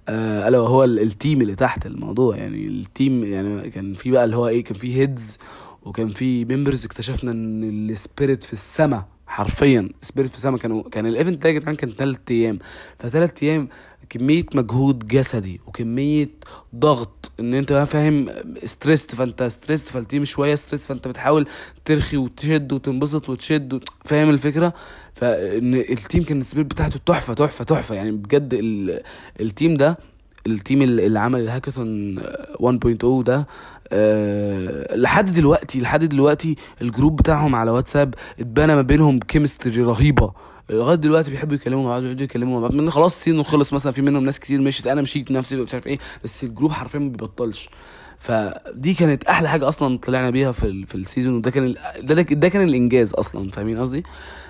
[0.09, 2.37] ألا وهو ال- ال team اللي تحت الموضوع.
[2.37, 5.39] يعني ال team يعني كان في بقى اللي هو إيه كان في heads
[5.83, 9.89] وكان في members اكتشفنا إن ال spirit في السما حرفيا.
[10.01, 12.59] spirit في السما كانوا كان ال event ده يا جدعان كان ثلاث أيام.
[12.99, 13.69] فثلاث أيام
[14.11, 16.29] كمية مجهود جسدي وكمية
[16.77, 17.33] ضغط.
[17.41, 18.29] إن أنت فاهم
[18.65, 21.47] stressed فأنت stressed فال team شوية stressed فأنت بتحاول
[21.85, 23.81] ترخي وتشد وتنبسط وتشد.
[24.05, 24.75] فاهم الفكرة؟
[25.21, 27.95] فإن ال team كان ال spirit بتاعته تحفة تحفة تحفة.
[27.95, 29.01] يعني بجد ال...
[29.41, 29.99] ال team ده
[30.47, 33.47] ال team اللي عمل الهاكاثون 1.0 ده
[33.93, 40.33] أه لحد دلوقتي لحد دلوقتي ال group بتاعهم على واتساب اتبنى ما بينهم chemistry رهيبة.
[40.71, 42.75] لغاية دلوقتي بيحبوا يتكلموا مع بعض بيقعدوا يتكلموا مع بعض.
[42.75, 45.87] من خلاص season خلص مثلا في منهم ناس كتير مشيت أنا مشيت نفسي مش عارف
[45.87, 47.71] إيه بس ال group حرفيا ما بيبطلش.
[48.19, 52.49] فدي كانت أحلى حاجة أصلا طلعنا بيها في في ال season وده كان ده, ده
[52.49, 53.51] كان الإنجاز أصلا.
[53.51, 54.48] فاهمين قصدي؟ آه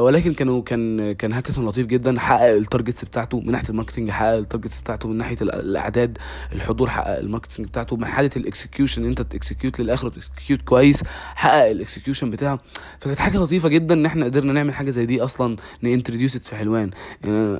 [0.00, 4.10] ولكن كانوا كان كان هاكاثون لطيف جدا حقق ال targets بتاعته من ناحية ال marketing
[4.10, 6.18] حقق ال targets بتاعته من ناحية ال- الأعداد
[6.52, 11.04] الحضور حقق ال marketing بتاعته من حاله الاكسكيوشن أنت ت execute للآخر وت execute كويس
[11.34, 12.60] حقق ال execution بتاعه.
[13.00, 16.56] فكانت حاجة لطيفة جدا إن إحنا قدرنا نعمل حاجة زي دي أصلا ن introduce في
[16.56, 16.90] حلوان.
[17.24, 17.58] يعني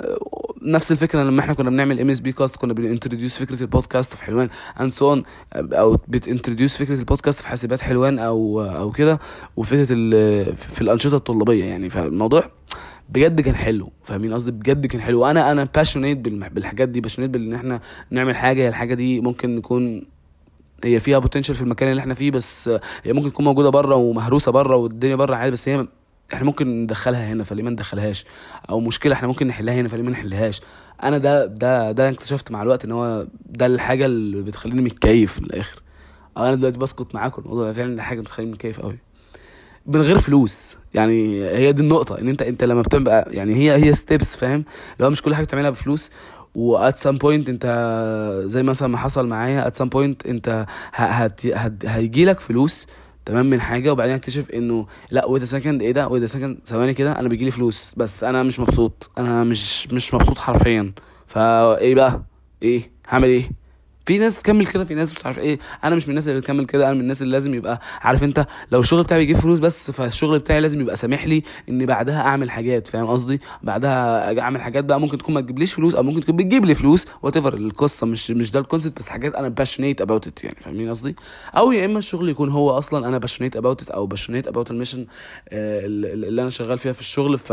[0.63, 4.49] نفس الفكرة لما إحنا كنا بنعمل MSP Cast كنا بنن introduce فكرة البودكاست في حلوان
[4.81, 5.23] and so on
[5.55, 9.19] أو بت introduce فكرة البودكاست في حاسبات حلوان أو أو كده
[9.57, 9.85] وفكرة
[10.55, 11.91] في الأنشطة الطلابية يعني.
[11.91, 12.51] فالموضوع
[13.09, 15.27] بجد كان حلو فاهمين قصدي؟ بجد كان حلو.
[15.27, 18.69] أنا أنا passionate بالحاجات دي passionate بان إحنا نعمل حاجة.
[18.69, 20.03] الحاجة دي ممكن نكون
[20.85, 22.69] هي فيها potential في المكان اللي إحنا فيه بس
[23.05, 25.87] هي ممكن تكون موجودة بره ومهروسة بره والدنيا بره عادي بس هي
[26.33, 28.25] إحنا ممكن ندخلها هنا فليه ما ندخلهاش؟
[28.71, 30.61] أو مشكلة إحنا ممكن نحلها هنا فليه ما نحلهاش؟
[31.03, 35.45] أنا ده ده ده اكتشفت مع الوقت ان هو ده الحاجة اللي بتخليني متكيف من
[35.47, 35.83] الآخر.
[36.37, 38.99] أنا دلوقتي بسكت معاكم الموضوع ده فعلا حاجة بتخليني متكيف قوي
[39.87, 43.95] من غير فلوس يعني هي دي النقطة ان انت انت لما بتبقى يعني هي هي
[43.95, 44.65] steps فاهم؟
[45.01, 46.11] لو مش كل حاجة بتعملها بفلوس
[46.55, 47.67] و at some point انت
[48.47, 50.67] زي مثلا ما حصل معايا at some point انت
[51.85, 52.87] هيجي لك فلوس
[53.29, 57.19] تمام من حاجة وبعدين اكتشف إنه لأ wait second إيه ده؟ wait second ثواني كده
[57.19, 60.93] أنا بيجيلي فلوس بس أنا مش مبسوط أنا مش مش مبسوط حرفيا.
[61.27, 62.23] فايه بقى؟
[62.63, 63.51] إيه؟ هعمل إيه؟
[64.09, 65.59] في ناس تكمل كده في ناس مش عارف إيه.
[65.85, 68.47] أنا مش من الناس اللي بتكمل كده أنا من الناس اللي لازم يبقى عارف أنت
[68.73, 72.51] لو الشغل بتاعي بيجيب فلوس بس فالشغل بتاعي لازم يبقى سامح لي ان بعدها أعمل
[72.51, 76.37] حاجات فاهم قصدي؟ بعدها أعمل حاجات بقى ممكن تكون ما تجيبليش فلوس أو ممكن تكون
[76.37, 80.27] بتجيب لي فلوس وات القصة مش مش ده ال concept بس حاجات أنا passionate about
[80.27, 81.17] it يعني فاهمين قصدي؟
[81.57, 84.75] أو يا إما الشغل يكون هو أصلا أنا passionate about it أو passionate about ال
[84.75, 85.07] mission
[85.53, 87.53] اللي أنا شغال فيها في الشغل ف...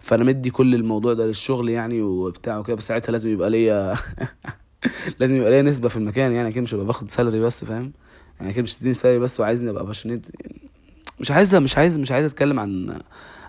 [0.00, 3.94] فأنا مدي كل الموضوع ده للشغل يعني وبتاع وكده بس ساعتها لازم يبقى ليا
[5.20, 7.92] لازم يبقى ليا نسبة في المكان يعني أكيد مش هبقى باخد salary بس فاهم؟
[8.40, 10.26] يعني أكيد مش تديني salary بس وعايزني أبقى passionate
[11.20, 13.00] مش عايز مش عايز مش عايز أتكلم عن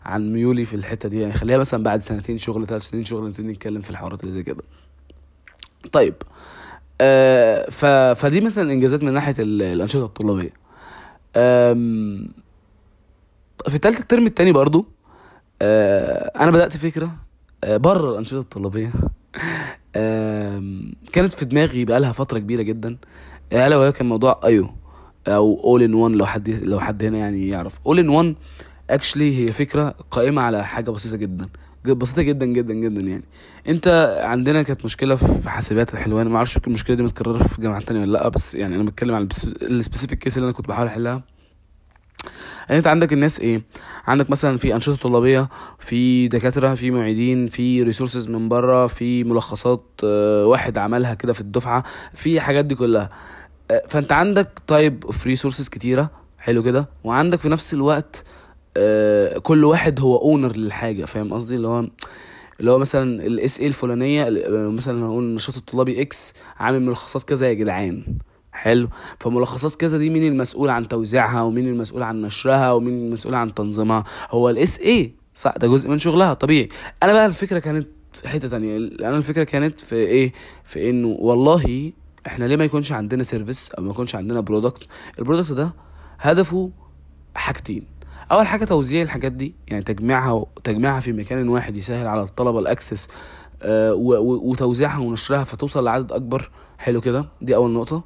[0.05, 3.47] عن ميولي في الحتة دي يعني خليها مثلا بعد سنتين شغل ثلاث سنين شغل نبتدي
[3.47, 4.63] نتكلم في الحوارات اللي زي كده.
[5.91, 6.13] طيب
[7.01, 7.69] آه.
[8.13, 10.53] فدي مثلا إنجازات من ناحية ال- الأنشطة الطلابية.
[13.69, 14.85] في تالتة ال term التاني برضو
[15.61, 17.11] آه أنا بدأت فكرة
[17.63, 18.91] آه بره الأنشطة الطلابية.
[21.13, 22.97] كانت في دماغي بقالها فترة كبيرة جدا.
[23.53, 24.69] ألا وهي كان موضوع ايو
[25.27, 27.79] أو all in one لو حد لو حد هنا يعني يعرف.
[27.85, 28.35] all in one
[28.89, 31.49] actually هي فكرة قائمة على حاجة بسيطة جدا.
[31.85, 33.23] بسيطة جدا جدا جدا يعني.
[33.67, 36.27] أنت عندنا كانت مشكلة في حاسبات الحلوان.
[36.27, 39.27] ما أعرفش المشكلة دي متكررة في جامعات تانية ولا لأ بس يعني أنا بتكلم على
[39.61, 41.23] ال specific case اللي أنا كنت بحاول أحلها.
[42.71, 43.61] يعني انت عندك الناس إيه؟
[44.07, 49.83] عندك مثلا في أنشطة طلابية في دكاترة في معيدين في resources من بره في ملخصات
[50.03, 53.09] آه، واحد عملها كده في الدفعة في حاجات دي كلها.
[53.71, 56.89] آه، فانت عندك type of resources كتيرة حلو كده.
[57.03, 58.23] وعندك في نفس الوقت
[58.77, 61.87] آه، كل واحد هو owner للحاجة فاهم قصدي؟ اللي هو
[62.59, 67.53] اللي هو مثلا ال SA الفلانية مثلا هنقول النشاط الطلابي X عامل ملخصات كذا يا
[67.53, 68.03] جدعان.
[68.61, 68.87] حلو.
[69.19, 74.03] فملخصات كذا دي مين المسؤول عن توزيعها ومين المسؤول عن نشرها ومين المسؤول عن تنظيمها؟
[74.29, 76.69] هو الـ SA صح ده جزء من شغلها طبيعي.
[77.03, 78.77] أنا بقى الفكرة كانت في حتة تانية.
[78.77, 80.31] أنا الفكرة كانت في إيه؟
[80.63, 81.91] في إنه والله
[82.27, 84.83] إحنا ليه ما يكونش عندنا service أو ما يكونش عندنا product
[85.19, 85.73] ال product ده
[86.19, 86.71] هدفه
[87.35, 87.83] حاجتين.
[88.31, 92.66] أول حاجة توزيع الحاجات دي يعني تجميعها تجميعها في مكان واحد يسهل على الطلبة ال
[92.66, 93.07] access
[93.61, 96.49] آه، وتوزيعها ونشرها فتوصل لعدد أكبر.
[96.77, 98.03] حلو كده؟ دي أول نقطة.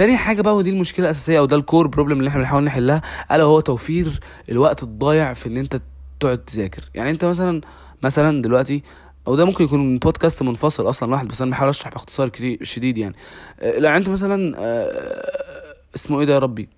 [0.00, 3.02] تاني حاجة بقى ودي المشكلة الأساسية أو ده ال core problem اللي إحنا بنحاول نحلها
[3.32, 5.80] ألا هو توفير الوقت الضايع في إن أنت
[6.20, 6.90] تقعد تذاكر.
[6.94, 7.60] يعني أنت مثلا
[8.02, 8.82] مثلا دلوقتي
[9.28, 12.30] أو ده ممكن يكون بودكاست منفصل أصلا لوحده بس أنا بحاول أشرح باختصار
[12.62, 13.14] شديد يعني.
[13.60, 16.68] آه، لو أنت مثلا آه، اسمه إيه ده يا ربي؟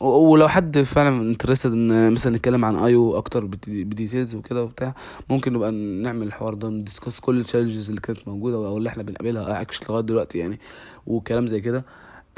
[0.00, 4.94] ولو حد فعلا interested إن مثلا نتكلم عن ايو أكتر بدي- ب details وكده وبتاع
[5.30, 5.70] ممكن نبقى
[6.02, 9.60] نعمل الحوار ده ن discuss كل ال challenges اللي كانت موجودة أو اللي إحنا بنقابلها
[9.60, 10.60] actually لغاية دلوقتي يعني
[11.06, 11.84] وكلام زي كده.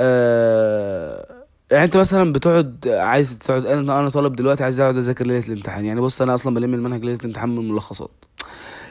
[0.01, 1.39] آه
[1.71, 5.85] يعني انت مثلا بتقعد عايز تقعد أنا أنا طالب دلوقتي عايز اقعد أذاكر ليلة الامتحان.
[5.85, 8.11] يعني بص أنا أصلا بلم المنهج ليلة الامتحان من الملخصات.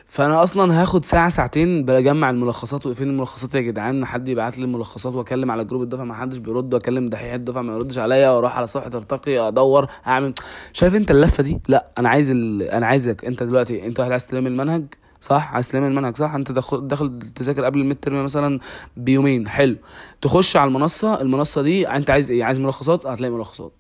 [0.08, 3.56] فأنا أصلا هاخد ساعة ساعتين بجمع الملخصات وفين الملخصات.
[3.56, 6.74] يا جدعان حد يبعت لي الملخصات وأكلم على جروب الدفعة؟ ما حدش بيرد.
[6.74, 8.30] وأكلم دحيح الدفعة ما يردش عليا.
[8.30, 10.34] وأروح على صفحة ارتقي أدور أعمل.
[10.74, 12.62] شايف أنت اللفة دي؟ لا أنا عايز ال...
[12.64, 14.84] أنا عايزك أنت دلوقتي أنت واحد عايز تلم المنهج.
[15.28, 18.60] صح؟ عايز تلم المنهج صح؟ انت داخل تذاكر قبل ال midterm مثلا
[18.98, 19.48] بيومين.
[19.48, 19.76] حلو.
[20.22, 23.72] تخش على المنصة المنصة دي انت عايز إيه؟ عايز ملخصات؟ هتلاقي ملخصات.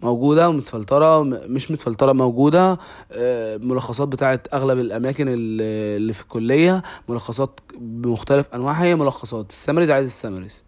[0.00, 2.78] موجودة متفلترة م- مش متفلترة موجودة.
[3.12, 5.62] آه، ملخصات بتاعت أغلب الأماكن ال-
[5.96, 6.82] اللي في الكلية.
[7.08, 8.84] ملخصات بمختلف أنواعها.
[8.84, 9.50] هي ملخصات.
[9.50, 10.64] ال summaries عايز ال summaries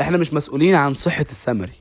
[0.00, 1.72] إحنا مش مسؤولين عن صحة السمري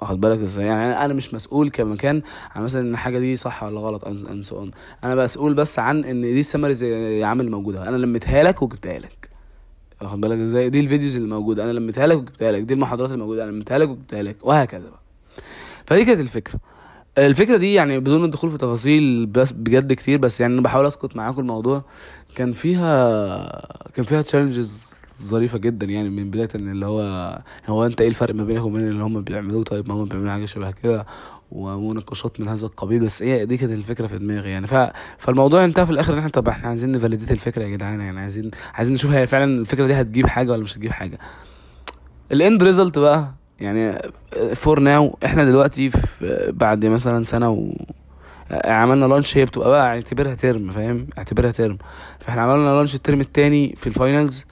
[0.00, 2.22] واخد بالك إزاي؟ يعني أنا مش مسؤول كمكان
[2.54, 4.70] عن مثلا إن الحاجة دي صح ولا غلط ان اون
[5.04, 8.98] أنا مسؤول بس عن إن دي ال summaries يا عم الموجوده أنا لميتها لك وجبتها
[8.98, 9.30] لك.
[10.02, 11.64] واخد بالك إزاي؟ دي ال videos اللي موجودة.
[11.64, 12.62] أنا لميتها لك وجبتها لك.
[12.62, 13.44] دي المحاضرات اللي موجودة.
[13.44, 14.36] أنا لميتها لك وجبتها لك.
[14.42, 15.00] وهكذا بقى.
[15.86, 16.60] فدي كانت الفكرة.
[17.18, 21.16] الفكرة دي يعني بدون الدخول في تفاصيل بس بجد كتير بس يعني أنا بحاول أسقط
[21.16, 21.84] معاكم الموضوع.
[22.34, 28.00] كان فيها كان فيها challenges ظريفة جدا يعني من بداية إن اللي هو هو أنت
[28.00, 31.06] إيه الفرق ما بينك وبين اللي هم بيعملوه؟ طيب ما هم بيعملوا حاجة شبه كده
[31.52, 34.66] ومناقشات من هذا القبيل بس هي دي كانت الفكرة في دماغي يعني.
[34.66, 34.74] ف...
[35.18, 38.20] فالموضوع انتهى في الآخر إن إحنا طب إحنا عايزين ن validate الفكرة يا جدعان يعني
[38.20, 41.18] عايزين عايزين نشوف هي فعلا الفكرة دي هتجيب حاجة ولا مش هتجيب حاجة.
[42.32, 44.10] ال end result بقى يعني
[44.54, 47.72] for now إحنا دلوقتي في بعد مثلا سنة و
[48.50, 51.78] عملنا launch هي بتبقى بقى اعتبرها term فاهم؟ اعتبرها term
[52.20, 54.44] فإحنا عملنا launch ال term التاني في ال finals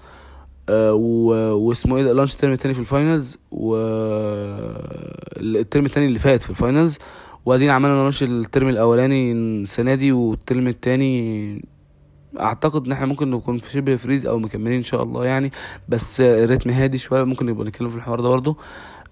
[0.70, 3.38] واسمه إيه launch ال term التاني في ال finals
[5.36, 6.98] ال term التاني اللي فات في ال finals
[7.46, 11.64] وبعدين عملنا launch ال term الاولاني السنة دي وال term التاني
[12.40, 15.52] اعتقد ان إحنا ممكن نكون في شبه freeze أو مكملين ان شاء الله يعني
[15.88, 18.56] بس ال rhythm هادي شوية ممكن نبقى نتكلم في الحوار ده برضه.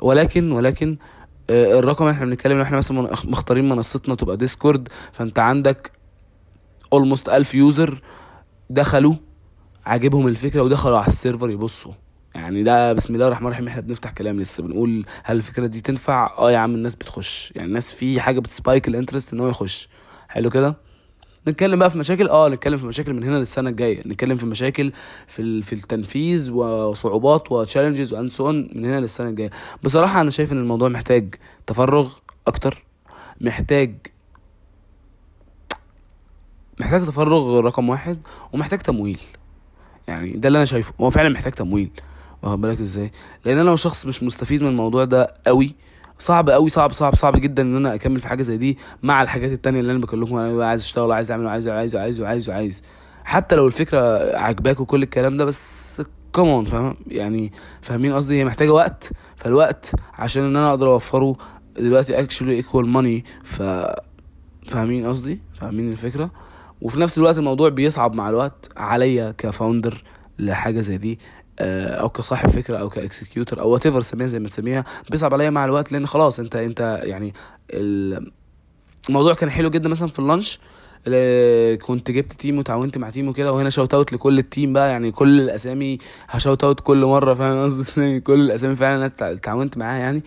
[0.00, 0.96] ولكن ولكن
[1.50, 5.90] آه، الرقم إحنا بنتكلم إحنا مثلا مختارين منصتنا تبقى ديسكورد فانت عندك
[6.92, 8.02] almost 1000 user
[8.70, 9.14] دخلوا
[9.86, 11.92] عاجبهم الفكرة ودخلوا على ال server يبصوا.
[12.34, 16.38] يعني ده بسم الله الرحمن الرحيم إحنا بنفتح كلام لسه بنقول هل الفكرة دي تنفع؟
[16.38, 17.52] آه يا عم الناس بتخش.
[17.56, 19.88] يعني الناس في حاجة بت spike ال interest إن هو يخش.
[20.28, 20.76] حلو كده؟
[21.48, 22.28] نتكلم بقى في مشاكل.
[22.28, 24.00] آه نتكلم في مشاكل من هنا للسنة الجاية.
[24.06, 24.92] نتكلم في مشاكل
[25.26, 29.50] في في التنفيذ وصعوبات و challenges and so من هنا للسنة الجاية.
[29.82, 31.34] بصراحة أنا شايف إن الموضوع محتاج
[31.66, 32.12] تفرغ
[32.46, 32.84] أكتر.
[33.40, 33.94] محتاج
[36.80, 38.18] محتاج تفرغ رقم واحد
[38.52, 39.18] ومحتاج تمويل.
[40.08, 40.94] يعني ده اللي أنا شايفه.
[41.00, 41.90] هو فعلا محتاج تمويل.
[42.42, 43.12] واخد بالك إزاي؟
[43.44, 45.74] لأن أنا لو شخص مش مستفيد من الموضوع ده قوي
[46.18, 49.52] صعب قوي صعب صعب صعب جدا إن أنا أكمل في حاجة زي دي مع الحاجات
[49.52, 52.82] التانية اللي أنا بكلمكم أنا عايز أشتغل وعايز أعمل وعايز وعايز وعايز وعايز وعايز
[53.24, 56.02] حتى لو الفكرة عجباك وكل الكلام ده بس
[56.34, 59.10] كمان فاهم؟ يعني فاهمين قصدي؟ هي محتاجة وقت.
[59.36, 61.36] فالوقت عشان إن أنا أقدر أوفره
[61.78, 63.62] دلوقتي actually equal money ف
[64.68, 66.30] فاهمين قصدي؟ فاهمين الفكرة؟
[66.82, 70.02] وفي نفس الوقت الموضوع بيصعب مع الوقت عليا ك founder
[70.38, 71.18] لحاجة زي دي
[71.58, 75.64] آه، أو كصاحب فكرة أو ك executor أو whatever زي ما تسميها بيصعب عليا مع
[75.64, 77.34] الوقت لأن خلاص أنت أنت يعني
[77.70, 78.32] ال-
[79.08, 80.58] الموضوع كان حلو جدا مثلا في ال launch
[81.82, 85.12] كنت جبت team وتعاونت مع team وكده وهنا shout out لكل ال team بقى يعني
[85.12, 89.78] كل الأسامي ه shout out كل مرة فاهم قصدي؟ كل الأسامي فعلا أنا تع- تعاونت
[89.78, 90.22] معاها يعني.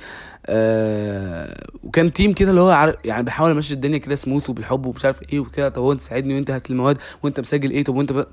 [0.45, 5.21] آه وكان team كده اللي هو يعني بحاول امشي الدنيا كده سموث وبالحب ومش عارف
[5.33, 8.27] إيه وكده طب هو أنت ساعدني وأنت هات المواد وأنت مسجل إيه طب وأنت.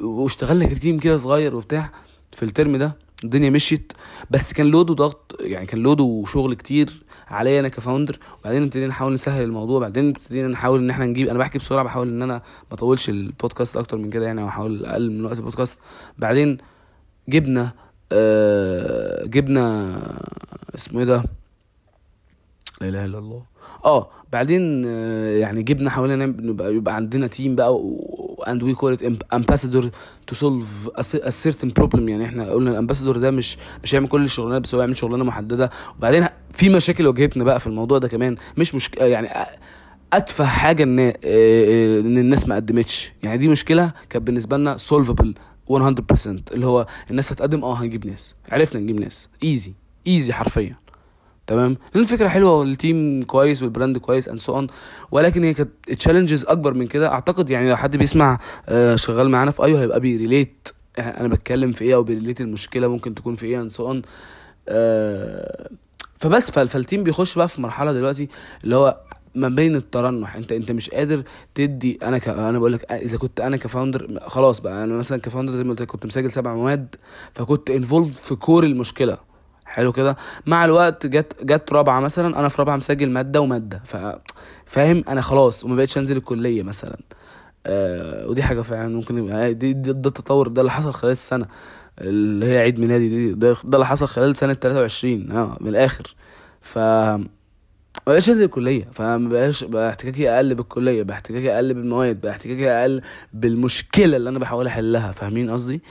[0.00, 1.90] واشتغلنا ك team كده صغير وبتاع
[2.32, 3.92] في ال term ده الدنيا مشيت.
[4.30, 7.02] بس كان load وضغط يعني كان load وشغل كتير.
[7.28, 11.28] عليا أنا ك founder وبعدين ابتدينا نحاول نسهل الموضوع بعدين ابتدينا نحاول إن إحنا نجيب
[11.28, 15.12] أنا بحكي بسرعة بحاول إن أنا ما أطولش البودكاست أكتر من كده يعني وأحاول أقلل
[15.18, 15.78] من وقت البودكاست
[16.18, 16.58] بعدين
[17.28, 17.72] جبنا
[18.12, 19.96] آه جبنا
[20.74, 21.24] اسمه إيه ده؟
[22.82, 23.42] لا إله إلا الله.
[23.84, 27.80] آه بعدين آه، يعني جبنا حاولنا نعمل- نبقى يبقى عندنا team بقى
[28.48, 29.02] and we call it
[29.34, 29.90] ambassador
[30.26, 34.24] to solve a certain problem يعني إحنا قلنا ال ambassador ده مش مش هيعمل كل
[34.24, 35.70] الشغلانات بس هو يعمل شغلانة محددة.
[35.98, 38.36] وبعدين في مشاكل واجهتنا بقى في الموضوع ده كمان.
[38.56, 39.48] مش مش يعني أ-
[40.12, 43.12] اتفه حاجة إن آه، آه، إن الناس ما قدمتش.
[43.22, 45.34] يعني دي مشكلة كانت بالنسبة لنا solvable
[45.70, 48.34] 100% اللي هو الناس هتقدم آه هنجيب ناس.
[48.50, 49.28] عرفنا نجيب ناس.
[49.44, 49.72] easy
[50.06, 50.76] easy حرفيا.
[51.46, 54.66] تمام؟ لأن الفكرة حلوة وال team كويس وال brand كويس and so on
[55.10, 57.08] ولكن هي كانت challenges أكبر من كده.
[57.08, 61.72] أعتقد يعني لو حد بيسمع آه، شغال معانا في أيوه هيبقى بي relate أنا بتكلم
[61.72, 64.02] في إيه أو بي relate المشكلة ممكن تكون في إيه and so on
[66.18, 68.28] فبس فال- فال team بيخش بقى في مرحلة دلوقتي
[68.64, 69.00] اللي هو
[69.34, 70.36] ما بين الترنح.
[70.36, 71.22] أنت أنت مش قادر
[71.54, 72.28] تدي أنا ك...
[72.28, 75.64] أنا بقول لك إذا كنت أنا ك founder خلاص بقى أنا مثلا ك founder زي
[75.64, 76.94] ما قلت كنت مسجل سبع مواد
[77.34, 79.18] فكنت involved في core المشكلة.
[79.72, 80.16] حلو كده.
[80.46, 83.82] مع الوقت جت جت رابعة مثلا أنا في رابعة مسجل مادة ومادة.
[83.84, 83.96] ف
[84.66, 86.96] فاهم؟ أنا خلاص وما بقتش أنزل الكلية مثلا.
[87.66, 91.46] آه ودي حاجة فعلا ممكن يبقى دي, دي ده التطور ده اللي حصل خلال السنة.
[92.00, 96.14] اللي هي عيد ميلادي دي ده, ده اللي حصل خلال سنة 23 آه من الآخر.
[96.60, 97.26] ف ما
[98.06, 98.88] بقاش أنزل الكلية.
[98.92, 104.30] فما بقاش بقى احتكاكي أقل بالكلية بقى احتكاكي أقل بالمواد بقى احتكاكي أقل بالمشكلة اللي
[104.30, 105.12] أنا بحاول أحلها.
[105.12, 105.82] فاهمين قصدي؟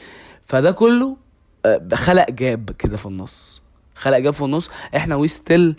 [0.46, 1.18] فده كله
[1.66, 3.61] آه، خلق gap كده في النص.
[4.02, 4.70] خلق gap في النص.
[4.96, 5.76] إحنا we still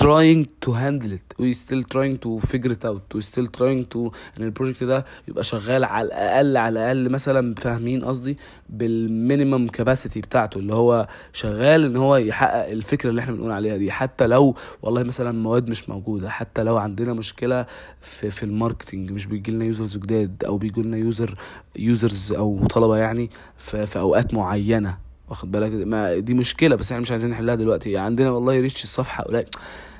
[0.00, 1.28] trying to handle it.
[1.42, 3.04] We still trying to figure it out.
[3.14, 3.98] We still trying to
[4.38, 9.68] إن ال project ده يبقى شغال على الأقل على الأقل مثلا فاهمين قصدي بال minimum
[9.68, 13.90] capacity بتاعته اللي هو شغال إن هو يحقق الفكرة اللي إحنا بنقول عليها دي.
[13.92, 17.66] حتى لو والله مثلا مواد مش موجودة حتى لو عندنا مشكلة
[18.00, 21.34] في في ال marketing مش بيجي لنا users جداد أو بيجي لنا user
[21.76, 25.09] users أو طلبة يعني في, في أوقات معينة.
[25.30, 27.96] واخد بالك؟ ما دي مشكلة بس إحنا مش عايزين نحلها دلوقتي.
[27.96, 29.46] عندنا والله reach الصفحة قليل.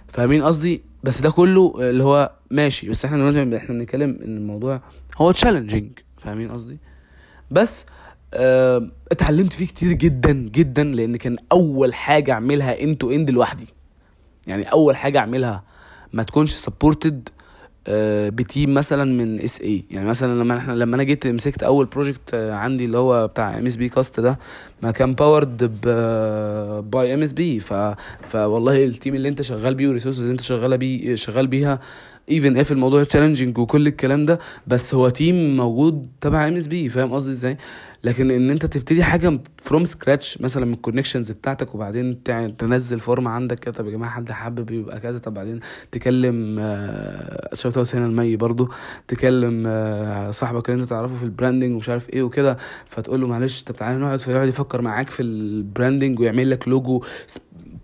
[0.08, 2.88] فاهمين قصدي؟ بس ده كله اللي هو ماشي.
[2.88, 4.82] بس إحنا دلوقتي إحنا بنتكلم إن الموضوع
[5.16, 6.78] هو challenging فاهمين قصدي؟
[7.50, 7.86] بس
[8.34, 13.66] آه اتعلمت فيه كتير جدا جدا لأن كان أول حاجة أعملها end to end لوحدي.
[14.46, 15.64] يعني أول حاجة أعملها
[16.12, 17.28] ما تكونش supported
[17.88, 21.86] ب team مثلا من as a يعني مثلا لما إحنا لما أنا جيت مسكت أول
[21.86, 24.38] project عندي اللي هو بتاع MSP cast ده
[24.82, 25.80] ما كان powered
[26.90, 27.60] by MSP
[28.22, 31.80] فوالله ال team اللي أنت شغال بيه وال resources اللي أنت شغالة بيه شغال بيها
[32.30, 37.30] even if الموضوع challenging وكل الكلام ده بس هو team موجود تبع MSP فاهم قصدي
[37.30, 37.56] إزاي؟
[38.04, 42.22] لكن إن أنت تبتدي حاجة from scratch مثلا من ال connections بتاعتك وبعدين
[42.58, 45.60] تنزل form عندك كده طب يا جماعة حد حابب يبقى كذا طب بعدين
[45.92, 46.56] تكلم
[47.54, 48.70] shout out هنا المي برضو
[49.08, 53.26] تكلم آه صاحبك اللي أنت تعرفه في ال branding ومش عارف إيه وكده فتقول له
[53.26, 57.04] معلش طب تعالى نقعد فيقعد يفكر معاك في ال branding ويعمل لك logo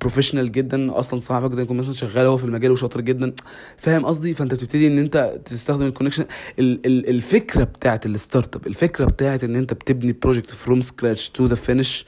[0.00, 3.32] professional جدا أصلا صاحبك ده يكون مثلا شغال هو في المجال وشاطر جدا.
[3.76, 6.24] فاهم قصدي؟ فأنت بتبتدي إن أنت تستخدم ال connection
[6.58, 12.06] الفكرة بتاعت ال startup الفكرة بتاعت إن أنت بتبني project from scratch to the finish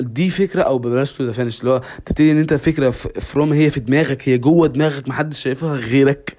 [0.00, 3.70] دي فكرة أو ببلاش to the finish اللي هو تبتدي إن أنت فكرة from هي
[3.70, 6.36] في دماغك هي جوه دماغك محدش شايفها غيرك.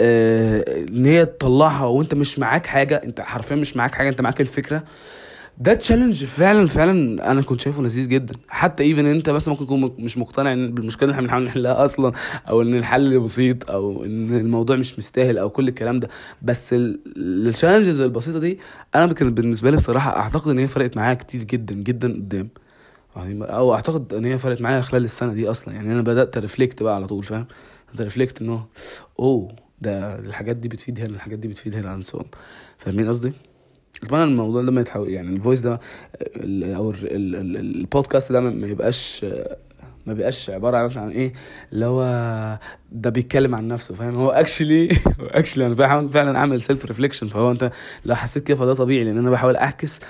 [0.00, 4.40] آه إن هي تطلعها وأنت مش معاك حاجة أنت حرفيا مش معاك حاجة أنت معاك
[4.40, 4.84] الفكرة.
[5.58, 8.34] ده challenge فعلا فعلا أنا كنت شايفه لذيذ جدا.
[8.48, 12.12] حتى even أنت بس ممكن تكون مش مقتنع بالمشكلة اللي إحنا بنحاول نحلها أصلا
[12.48, 16.08] أو إن الحل بسيط أو إن الموضوع مش مستاهل أو كل الكلام ده.
[16.42, 16.74] بس
[17.16, 18.58] ال challenges البسيطة دي
[18.94, 22.48] أنا كان بالنسبة لي بصراحة أعتقد إن هي فرقت معايا كتير جدا جدا قدام.
[23.16, 25.74] أو أعتقد إن هي فرقت معايا خلال السنة دي أصلا.
[25.74, 27.46] يعني أنا بدأت reflect بقى على طول فاهم؟
[28.00, 28.66] reflect إنه
[29.18, 32.24] oh ده الحاجات دي بتفيد هنا الحاجات دي بتفيد هنا and so on
[32.78, 33.32] فاهمين قصدي؟
[34.02, 35.80] اتمنى الموضوع ده ما يتحول يعني ال voice ده
[36.76, 39.26] أو البودكاست ده ما يبقاش
[40.06, 41.32] ما بيبقاش عبارة عن مثلا إيه
[41.72, 42.02] اللي هو
[42.92, 44.88] ده بيتكلم عن نفسه فاهم؟ هو actually
[45.20, 47.70] actually أنا بحاول فعلا أعمل self reflection فهو أنت
[48.04, 50.00] لو حسيت كده فده طبيعي لأن أنا بحاول أعكس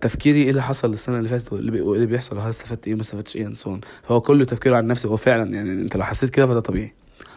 [0.00, 1.60] تفكيري إيه اللي حصل السنة اللي فاتت وايه
[1.94, 5.08] اللي بيحصل وهل استفدت إيه وما استفدتش إيه so on فهو كله تفكيره عن نفسه
[5.08, 6.92] هو فعلا يعني أنت لو حسيت كده فده طبيعي.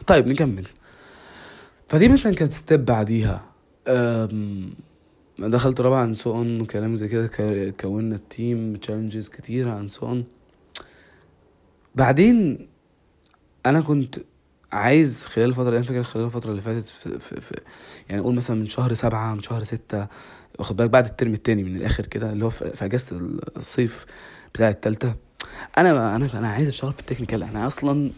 [0.07, 0.67] طيب نكمل.
[1.87, 3.41] فدي مثلا كانت step بعديها.
[5.47, 7.27] دخلت رابعة and so on وكلام زي كده
[7.81, 10.23] كونا ال team challenges كتيرة and so on
[11.95, 12.67] بعدين
[13.65, 14.19] أنا كنت
[14.71, 17.55] عايز خلال الفترة اللي أنا فاكر خلال الفترة اللي فاتت في, في, في
[18.09, 20.07] يعني أقول مثلا من شهر سبعة من شهر ستة
[20.59, 23.19] واخد بالك؟ بعد ال term التاني من الآخر كده اللي هو في أجازة
[23.57, 24.05] الصيف
[24.53, 25.15] بتاع التالتة.
[25.77, 27.43] أنا أنا أنا عايز أشتغل في ال technical.
[27.43, 28.11] أنا أصلا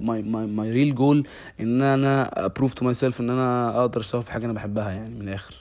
[0.00, 1.26] my my my real goal
[1.60, 5.28] إن أنا approve to myself إن أنا أقدر أشتغل في حاجة أنا بحبها يعني من
[5.28, 5.59] الآخر.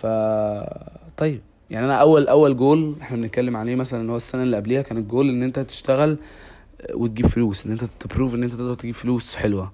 [0.00, 0.06] ف
[1.16, 1.40] طيب.
[1.70, 4.98] يعني أنا أول أول جول إحنا بنتكلم عليه مثلا ان هو السنة اللي قبليها كان
[4.98, 6.18] الجول إن أنت تشتغل
[6.94, 9.72] وتجيب فلوس إن أنت تبروف إن أنت تقدر تجيب فلوس حلوة.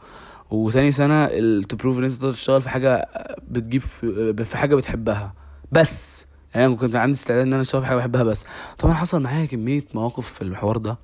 [0.50, 1.26] وتاني سنة
[1.62, 3.08] تبروف إن أنت تقدر تشتغل في حاجة
[3.48, 3.82] بتجيب
[4.44, 5.34] في حاجة بتحبها.
[5.72, 6.26] بس.
[6.54, 8.44] يعني أنا كنت عندي استعداد إن أنا أشتغل في حاجة بحبها بس.
[8.78, 10.98] طبعا حصل معايا كمية مواقف في الحوار ده.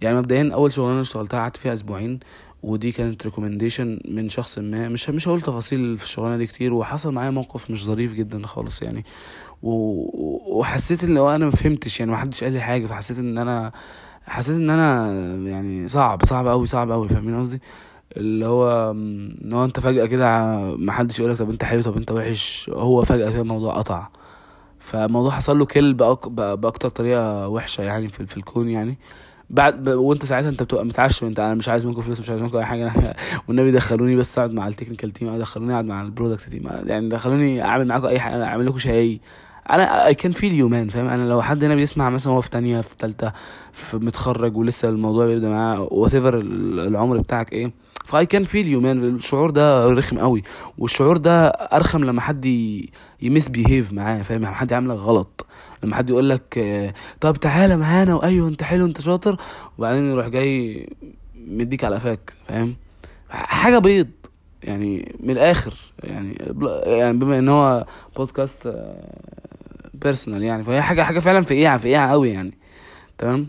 [0.00, 2.20] يعني مبدئيا أول شغلانة اشتغلتها قعدت فيها أسبوعين.
[2.62, 4.88] ودي كانت ريكومنديشن من شخص ما.
[4.88, 8.82] مش مش هقول تفاصيل في الشغلانة دي كتير وحصل معايا موقف مش ظريف جدا خالص
[8.82, 9.04] يعني.
[9.62, 9.72] و...
[10.58, 13.72] وحسيت إن أنا ما فهمتش يعني ما حدش قال لي حاجة فحسيت إن أنا
[14.26, 15.12] حسيت إن أنا
[15.50, 17.60] يعني صعب صعب قوي صعب قوي فاهمين قصدي؟
[18.16, 20.26] اللي هو ان هو أنت فجأة كده
[20.76, 22.70] ما حدش يقولك طب أنت حلو طب أنت وحش.
[22.74, 24.08] هو فجأة كده الموضوع قطع.
[24.80, 26.28] فالموضوع حصل له كل ب أك...
[26.28, 28.98] بأكتر طريقة وحشة يعني في الكون يعني.
[29.52, 29.88] بعد.
[29.88, 32.64] وانت ساعتها انت بتبقى متعشم انت أنا مش عايز منكم فلوس مش عايز منكم اي
[32.64, 32.92] حاجة
[33.48, 37.08] والنبي دخلوني بس اقعد مع ال technical team دخلوني اقعد مع ال product team يعني
[37.08, 39.20] دخلوني اعمل معاكم اي حاجة اعمل لكم شاي
[39.70, 42.50] أنا I can feel you man فاهم أنا لو حد هنا بيسمع مثلا هو في
[42.50, 43.32] تانية في تالتة
[43.72, 47.72] في متخرج ولسه الموضوع بيبدأ معاه وات ال عمر بتاعك إيه
[48.04, 50.42] ف I can feel you man الشعور ده رخم قوي.
[50.78, 52.46] والشعور ده أرخم لما حد
[53.22, 55.46] misbehave معاه فاهم؟ لما حد يعملك غلط.
[55.82, 56.64] لما حد يقول لك
[57.20, 58.14] طب تعالى معانا.
[58.14, 59.36] وأيوه أنت حلو أنت شاطر.
[59.78, 60.88] وبعدين يروح جاي
[61.46, 62.76] مديك على قفاك فاهم؟
[63.30, 64.08] حاجة بيض
[64.62, 65.74] يعني من الآخر
[66.04, 66.38] يعني
[66.86, 68.74] يعني بما إن هو podcast
[69.94, 70.64] personal يعني.
[70.64, 72.54] فهي حاجة حاجة فعلا فقيعة فقيعة قوي يعني.
[73.18, 73.48] تمام؟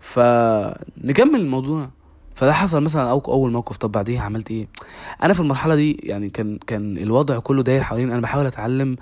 [0.00, 1.88] فنكمل الموضوع.
[2.34, 4.66] فده حصل مثلا أو أول موقف طب بعديها عملت إيه؟
[5.22, 8.96] أنا في المرحلة دي يعني كان كان الوضع كله داير حوالين أنا بحاول أتعلم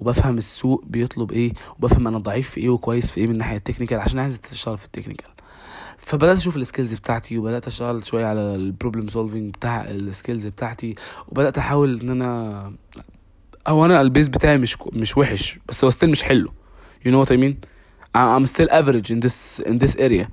[0.00, 3.60] وبفهم السوق بيطلب إيه وبفهم أنا ضعيف في إيه وكويس في إيه من ناحية ال
[3.60, 5.30] technical عشان عايز أشتغل في ال technical.
[5.98, 10.46] فبدأت أشوف ال skills بتاعتي وبدأت أشتغل شوية على ال problem solving بتاع ال skills
[10.46, 10.94] بتاعتي
[11.28, 12.72] وبدأت أحاول إن أنا
[13.66, 16.48] هو أنا ال base بتاعي مش مش وحش بس هو still مش حلو.
[17.06, 17.54] You know what I mean
[18.14, 20.26] I'm still average in this in this area.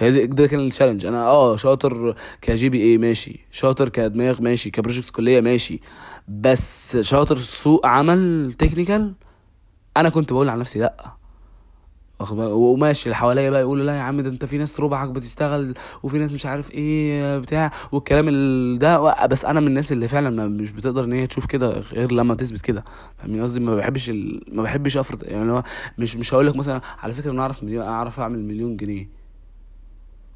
[0.00, 3.40] دي ده كان ال challenge أنا آه شاطر ك GPA ماشي.
[3.50, 4.70] شاطر كدماغ ماشي.
[4.70, 5.80] ك projects كلية ماشي.
[6.28, 9.12] بس شاطر سوق عمل technical
[9.96, 11.14] أنا كنت بقول على نفسي لأ؟
[12.30, 13.06] وماشي.
[13.06, 16.32] اللي حواليا بقى يقولوا لا يا عم ده أنت في ناس ربعك بتشتغل وفي ناس
[16.32, 19.26] مش عارف إيه بتاع والكلام ال- ده.
[19.26, 22.34] بس أنا من الناس اللي فعلا ما مش بتقدر إن هي تشوف كده غير لما
[22.34, 22.84] تثبت كده.
[23.18, 24.10] فاهمين قصدي؟ ما بحبش.
[24.52, 25.62] ما بحبش أفرض يعني هو
[25.98, 29.23] مش مش هقول لك مثلا على فكرة أنا أعرف مليون أعرف أعمل مليون جنيه.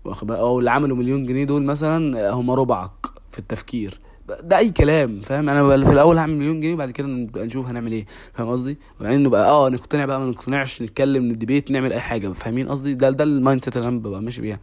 [0.06, 4.00] أو اللي عملوا مليون جنيه دول مثلا هم ربعك في التفكير.
[4.42, 8.06] ده أي كلام فاهم؟ أنا في الأول هعمل مليون جنيه بعد كده نشوف هنعمل إيه
[8.34, 12.28] فاهم قصدي؟ وبعدين نبقى آه نقتنع بقى ما نقتنعش نتكلم ن debate نعمل أي حاجة
[12.32, 14.60] فاهمين قصدي؟ ده ده ال mindset اللي أنا ببقى ماشي بيها.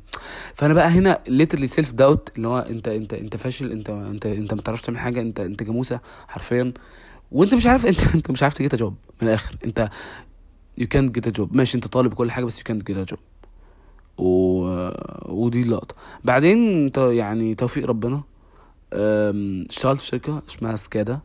[0.53, 4.53] فأنا بقى هنا literally self doubt اللي هو أنت أنت أنت فاشل أنت أنت أنت
[4.53, 6.73] ما بتعرفش تعمل حاجة أنت أنت جاموسة حرفيا.
[7.31, 9.57] وأنت مش عارف أنت أنت مش عارف ت get job من الآخر.
[9.65, 9.89] أنت
[10.77, 13.19] يو كانت جيت جوب ماشي أنت طالب كل حاجة بس يو كانت جيت جوب
[14.17, 14.89] و...
[15.25, 15.95] ودي اللقطة.
[16.23, 18.23] بعدين يعني توفيق ربنا
[19.69, 21.19] اشتغلت في شركة اسمها سكادا.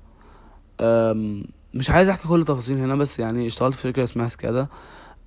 [1.74, 4.68] مش عايز احكي كل التفاصيل هنا بس يعني اشتغلت في شركة اسمها سكادا.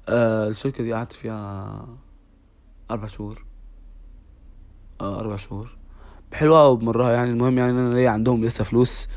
[0.10, 1.88] أه، الشركة دي قعدت فيها
[2.92, 3.46] أربع شهور.
[5.02, 5.78] آه أربع شهور.
[6.34, 7.30] حلوة وبمرها يعني.
[7.32, 9.08] المهم يعني أنا ليا عندهم لسه فلوس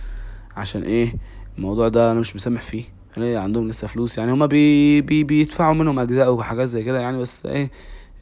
[0.56, 1.14] عشان إيه
[1.58, 2.84] الموضوع ده أنا مش مسامح فيه.
[3.16, 4.32] ليا عندهم لسه فلوس يعني.
[4.32, 7.18] هما بي بي بيدفعوا منهم أجزاء وحاجات زي كده يعني.
[7.18, 7.70] بس إيه آه،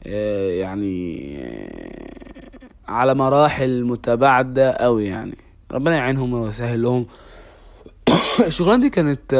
[0.05, 5.37] يعني آه، على مراحل متباعدة قوي يعني.
[5.71, 7.05] ربنا يعينهم ويسهل لهم.
[8.47, 9.31] الشغلانة دي كانت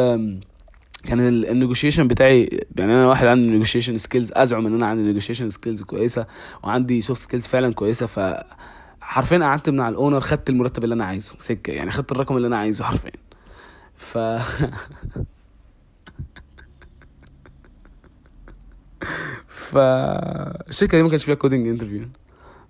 [1.05, 5.83] كان النيجوشيشن بتاعي يعني أنا واحد عندي negotiation skills أزعم إن أنا عندي negotiation skills
[5.83, 6.25] كويسة
[6.63, 8.19] وعندي soft skills فعلا كويسة ف
[9.01, 12.47] حرفيا قعدت مع ال owner خدت المرتب اللي أنا عايزه سكة يعني خدت الرقم اللي
[12.47, 13.11] أنا عايزه حرفيا.
[13.95, 14.17] ف
[19.65, 22.01] فالشركه دي ما كانش فيها coding interview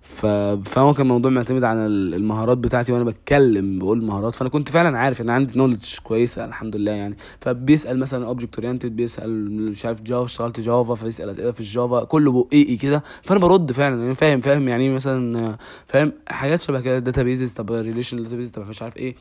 [0.02, 0.26] ف...
[0.68, 4.34] فهو كان الموضوع معتمد على ال- المهارات بتاعتي وأنا بتكلم بقول مهارات.
[4.34, 7.16] فأنا كنت فعلا عارف إن عندي knowledge كويسه الحمد لله يعني.
[7.40, 12.32] فبيسأل مثلا object oriented بيسأل مش عارف جافا اشتغلت جافا فبيسال أسئلة في الجافا كله
[12.32, 13.02] بقى كده.
[13.22, 15.56] فأنا برد فعلا يعني فاهم فاهم يعني إيه مثلا
[15.88, 19.14] فاهم؟ حاجات شبه كده databases طب relation database طب مش عارف إيه.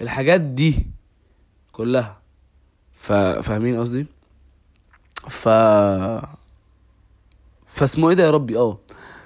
[0.00, 0.86] الحاجات دي
[1.72, 2.20] كلها.
[2.94, 4.06] فاهمين قصدي؟
[5.28, 5.48] ف
[7.70, 8.78] فاسمه إيه ده يا ربي؟ آه.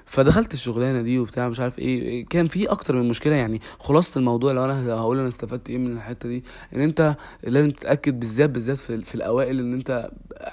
[0.05, 4.51] فدخلت الشغلانة دي وبتاع مش عارف إيه كان في أكتر من مشكلة يعني خلاصة الموضوع
[4.51, 6.43] لو أنا هقول أنا استفدت إيه من الحتة دي
[6.75, 10.09] ان انت لازم تتأكد بالذات بالذات في, في الاوائل ان انت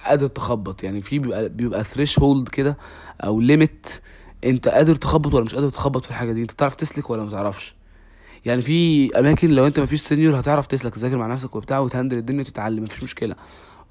[0.07, 2.78] قادر تخبط يعني في بيبقى بيبقى threshold كده
[3.24, 4.01] أو limit
[4.45, 7.30] انت قادر تخبط ولا مش قادر تخبط في الحاجة دي انت تعرف تسلك ولا ما
[7.30, 7.74] تعرفش.
[8.45, 12.18] يعني في اماكن لو انت مفيش senior هتعرف تسلك تذاكر مع نفسك وبتاع وت handle
[12.18, 13.34] الدنيا وتتعلم مفيش مشكلة.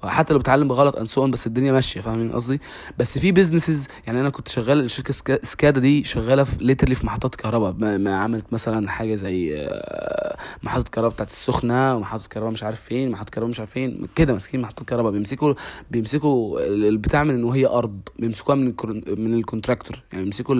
[0.04, 2.60] حتى لو بتعلم بغلط and so بس الدنيا ماشية فاهمين قصدي؟
[2.98, 7.34] بس في businesses يعني أنا كنت شغال سكا- سكادا دي شغالة في literally في محطات
[7.34, 12.80] كهرباء ما عملت مثلا حاجة زي آه، محطة كهرباء بتاعت السخنة ومحطة كهرباء مش عارف
[12.80, 15.54] فين محطة كهرباء مش عارف فين كده ماسكين محطات كهرباء بيمسكوا
[15.90, 18.74] بيمسكوا ال- البتاع من إن هي ارض بيمسكوها من
[19.06, 20.54] من ال contractor يعني بيمسكوا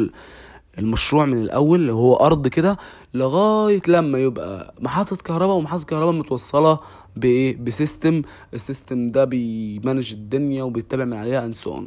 [0.78, 2.76] المشروع من الأول هو أرض كده
[3.14, 6.78] لغاية لما يبقى محطة كهرباء ومحطة كهرباء متوصلة
[7.16, 8.22] بايه ب system
[8.54, 11.82] ال system ده بي manage الدنيا وبيتبع من عليها and so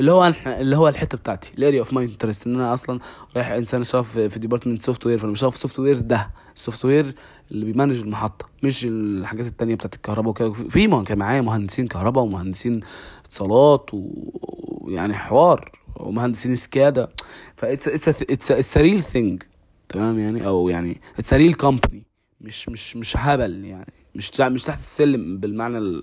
[0.00, 2.98] اللي هو اللي هو الحتة بتاعتي ال area of my interest إن أنا أصلا
[3.36, 7.14] رايح إنسان اشتغل في, department software فانا بشتغل في ال software ده ال software
[7.50, 10.52] اللي بي manage المحطة مش الحاجات التانية بتاعت الكهرباء وكده.
[10.52, 12.80] في كان معايا مهندسين كهرباء ومهندسين
[13.24, 15.72] اتصالات ويعني حوار.
[16.02, 17.08] ومهندسين سكادا.
[17.56, 19.42] ف it's it's it's real thing
[19.88, 22.02] تمام يعني؟ أو يعني it's real company
[22.40, 23.92] مش مش مش هبل يعني.
[24.14, 26.02] مش مش تحت السلم بالمعنى ال-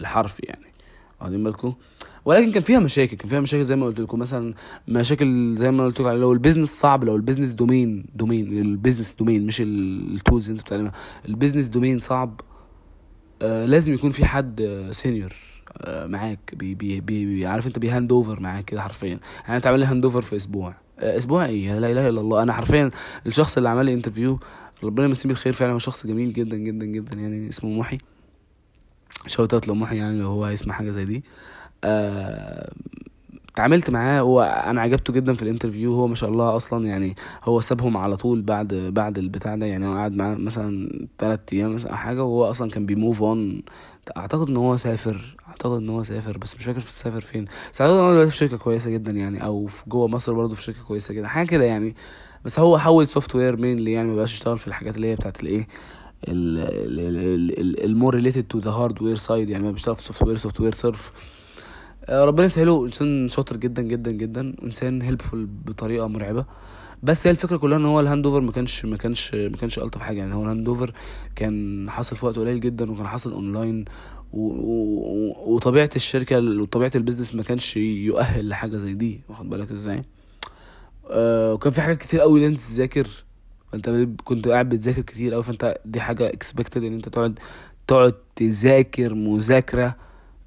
[0.00, 0.66] الحرفي يعني.
[1.20, 1.74] واخدين بالكم؟
[2.24, 3.16] ولكن كان فيها مشاكل.
[3.16, 4.18] كان فيها مشاكل زي ما قلت لكم.
[4.18, 4.54] مثلا
[4.88, 8.64] مشاكل زي ما قلت لكم لو ال business صعب لو ال business domain domain ال
[8.64, 10.92] business domain مش ال tools اللي انت بتتعلمها
[11.28, 12.40] ال business domain صعب.
[13.42, 16.54] آه لازم يكون في حد senior آه معاك.
[16.54, 19.20] بي بي بي عارف انت بي hand over معاك كده حرفيا.
[19.44, 20.74] يعني انت عامل لي hand over في أسبوع.
[20.98, 22.42] آه أسبوع إيه؟ لا إله إلا الله.
[22.42, 22.90] أنا حرفيا
[23.26, 24.40] الشخص اللي عمل لي interview
[24.84, 27.16] ربنا يمسيه بالخير فعلا هو شخص جميل جدا جدا جدا.
[27.16, 27.98] يعني اسمه محي.
[29.26, 31.24] shout out لمحي يعني لو هو هيسمع حاجة زي دي.
[31.84, 32.72] آه
[33.58, 37.16] اتعاملت معاه هو أنا عجبته جدا في ال interview هو ما شاء الله أصلا يعني
[37.44, 41.74] هو سابهم على طول بعد بعد البتاع ده يعني هو قعد معاه مثلا ثلاث أيام
[41.74, 43.62] مثلا حاجة وهو أصلا كان بي move on
[44.16, 47.44] أعتقد إن هو سافر أعتقد إن هو سافر بس مش فاكر في سافر فين.
[47.72, 50.62] بس أعتقد إن هو في شركة كويسة جدا يعني أو في جوه مصر برضه في
[50.62, 51.96] شركة كويسة جدا حاجة كده يعني.
[52.44, 55.68] بس هو حول software mainly يعني ما بقاش يشتغل في الحاجات اللي هي بتاعت الايه
[57.84, 61.12] ال more related to the hardware side يعني ما بيشتغل في software software صرف.
[62.10, 64.54] ربنا يسهله انسان شاطر جدا جدا جدا.
[64.62, 66.44] إنسان helpful بطريقة مرعبة.
[67.02, 69.78] بس هي الفكرة كلها إن هو ال hand over ما كانش ما كانش ما كانش
[69.78, 70.18] ألطف حاجة.
[70.18, 70.92] يعني هو ال hand over
[71.36, 73.84] كان حاصل في وقت قليل جدا وكان حاصل اونلاين
[74.32, 79.20] و- و- وطبيعة الشركة وطبيعة ال business ما كانش يؤهل لحاجة زي دي.
[79.28, 80.02] واخد بالك إزاي؟
[81.10, 83.08] آه وكان في حاجات كتير قوي أنت تذاكر.
[83.72, 83.90] فأنت
[84.24, 87.38] كنت قاعد بتذاكر كتير قوي فأنت دي حاجة expected إن أنت تقعد
[87.86, 89.96] تقعد تذاكر مذاكرة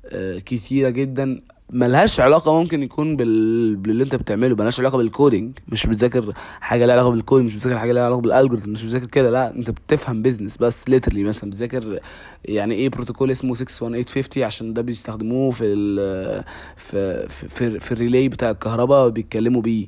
[0.05, 1.41] آه، كتيرة جدا.
[1.71, 3.75] ملهاش علاقة ممكن يكون بال...
[3.75, 7.55] باللي انت بتعمله ملهاش علاقة بال coding مش بتذاكر حاجة لها علاقة بال coding مش
[7.55, 11.23] بتذاكر حاجة لها علاقة بال algorithm مش بتذاكر كده لا انت بتفهم business بس literally
[11.23, 11.99] مثلا بتذاكر
[12.45, 16.43] يعني إيه بروتوكول اسمه 61850 عشان ده بيستخدموه في ال...
[16.77, 19.87] في في في, في ال relay بتاع الكهرباء بيتكلموا بيه.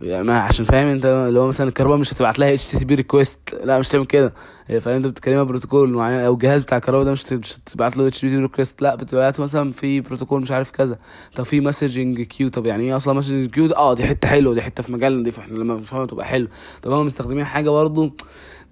[0.00, 3.78] يعني ما عشان فاهم انت اللي هو مثلا الكهرباء مش هتبعت لها HTTP request لا
[3.78, 4.32] مش تعمل كده.
[4.80, 8.06] فاهم انت بتتكلمها بروتوكول معين أو الجهاز بتاع الكهرباء ده مش هت- مش هتبعت له
[8.06, 10.98] HTTP request لا بتبعت مثلا في بروتوكول مش عارف كذا.
[11.36, 14.62] طب في messaging queue طب يعني إيه أصلا messaging queue آه دي حتة حلوة دي
[14.62, 16.48] حتة في مجالنا دي فإحنا لما نفهمها تبقى حلو
[16.82, 18.12] طب هم مستخدمين حاجة برضه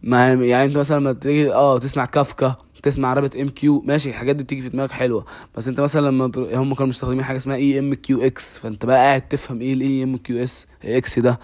[0.03, 2.57] ما يعني أنت مثلا لما تيجي آه تسمع كافكا
[2.87, 5.25] تسمع RabbitMQ ماشي الحاجات دي بتيجي في دماغك حلوة.
[5.57, 9.73] بس انت مثلا لما هم كانوا مستخدمين حاجة اسمها EMQX فانت بقى قاعد تفهم إيه
[9.73, 11.39] ال EMQX ده.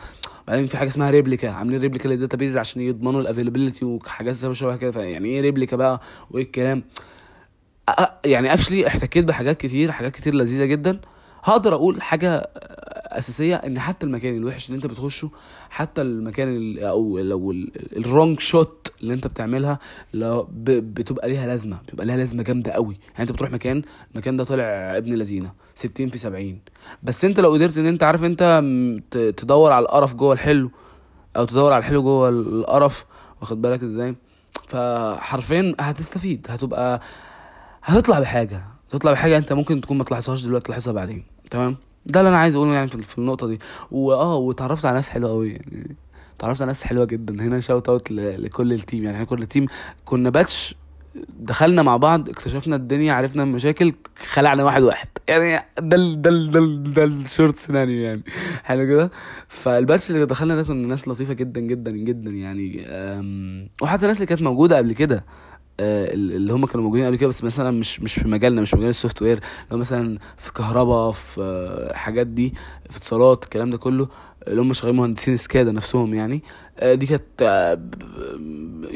[0.48, 4.76] بعدين في حاجة اسمها replica عاملين replica لل database عشان يضمنوا ال availability وحاجات شبه
[4.76, 5.02] كده.
[5.02, 6.82] يعني إيه replica بقى وايه الكلام؟
[8.24, 11.00] يعني actually احتكيت بحاجات كتير حاجات كتير لذيذة جدا.
[11.44, 12.50] هقدر أقول حاجة
[13.18, 15.30] أساسية إن حتى المكان الوحش اللي أنت بتخشه
[15.70, 17.52] حتى المكان ال- أو لو
[17.96, 19.78] ال wrong shot اللي أنت بتعملها
[20.14, 22.94] لو بتبقى ليها لازمة بتبقى ليها لازمة جامدة قوي.
[23.10, 23.82] يعني أنت بتروح مكان
[24.12, 24.64] المكان ده طالع
[24.96, 26.58] ابن لذينة 60 في 70
[27.02, 28.62] بس أنت لو قدرت إن أنت عارف أنت
[29.36, 30.70] تدور على القرف جوه الحلو
[31.36, 33.04] أو تدور على الحلو جوه القرف
[33.40, 34.14] واخد بالك إزاي؟
[34.68, 37.00] فحرفيا هتستفيد هتبقى
[37.82, 42.28] هتطلع بحاجة تطلع بحاجة أنت ممكن تكون ما تلاحظهاش دلوقتي تلاحظها بعدين تمام؟ ده اللي
[42.28, 43.58] أنا عايز أقوله يعني في النقطة دي.
[43.90, 45.96] واه واتعرفت على ناس حلوة قوي يعني
[46.36, 47.34] اتعرفت على ناس حلوة جدا.
[47.34, 49.66] هنا shout out لكل ال team يعني إحنا كل ال team
[50.04, 50.74] كنا batch
[51.40, 53.92] دخلنا مع بعض اكتشفنا الدنيا عرفنا المشاكل
[54.32, 55.08] خلعنا واحد واحد.
[55.28, 58.22] يعني ده ده ده ده الشورت سيناريو يعني.
[58.64, 59.10] حلو كده؟
[59.48, 62.86] فال batch اللي دخلنا ده كنا ناس لطيفة جدا جدا جدا يعني.
[63.82, 65.24] وحتى الناس اللي كانت موجودة قبل كده.
[66.12, 68.88] اللي هم كانوا موجودين قبل كده بس مثلا مش مش في مجالنا مش في مجال
[68.88, 69.40] ال software.
[69.70, 72.54] لو مثلا في كهرباء في آه، الحاجات دي
[72.90, 74.08] في اتصالات الكلام ده كله
[74.48, 76.42] اللي هم شغالين مهندسين SCADA نفسهم يعني
[76.78, 77.80] آه، دي كانت آه،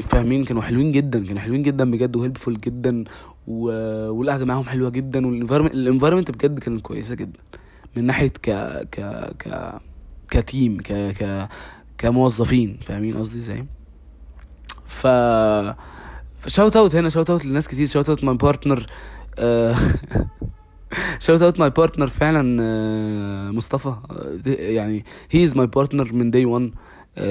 [0.03, 3.05] فاهمين كانوا حلوين جدا كانوا حلوين جدا بجد و helpful جدا
[3.47, 7.39] والقعدة معاهم حلوة جدا وال environment ال environment بجد كانت كويسة جدا.
[7.97, 8.51] من ناحية ك
[8.93, 9.01] ك
[9.39, 9.73] ك
[10.31, 11.49] ك team ك ك
[11.99, 13.67] كموظفين فاهمين قصدي إزاي؟
[14.87, 15.07] ف
[16.47, 18.87] shout out هنا shout out لناس كتير shout out my partner
[21.19, 23.89] shout out my partner فعلا آه، مصطفى.
[23.89, 26.71] آه، يعني he is my partner من day 1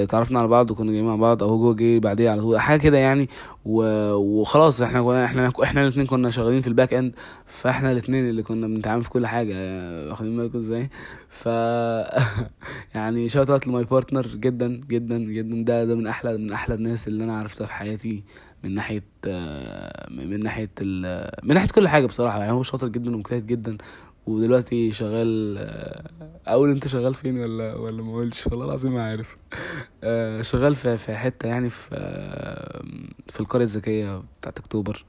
[0.10, 1.44] تعرفنا على بعض وكنا جايين مع بعض.
[1.44, 2.60] أو هو جه بعديه على طول.
[2.60, 3.30] حاجة كده يعني.
[3.66, 7.14] وخلاص إحنا إحنا إحنا الاثنين كنا شغالين في ال back end
[7.48, 9.54] فإحنا الاثنين اللي كنا بنتعامل في كل حاجة.
[9.56, 10.90] آه، واخدين بالكم إزاي؟
[11.30, 11.48] ف
[12.96, 15.64] يعني shout out ل my partner جدا جدا جدا.
[15.64, 18.24] ده ده من أحلى من أحلى الناس اللي أنا عرفتها في حياتي.
[18.66, 19.04] من ناحية
[20.10, 21.30] من ناحية ال...
[21.44, 22.40] من ناحية كل حاجة بصراحة.
[22.40, 23.78] يعني هو شاطر جدا ومجتهد جدا
[24.28, 25.58] ودلوقتي شغال
[26.48, 29.36] أقول أنت شغال فين ولا ولا ما اقولش والله العظيم ما عارف.
[30.04, 31.90] آه، شغال في في حتة يعني في
[33.30, 35.06] في القرية الذكية بتاعت أكتوبر.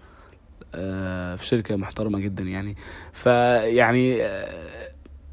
[0.75, 2.77] آه، في شركة محترمة جدا يعني.
[3.13, 4.91] فيعني آه،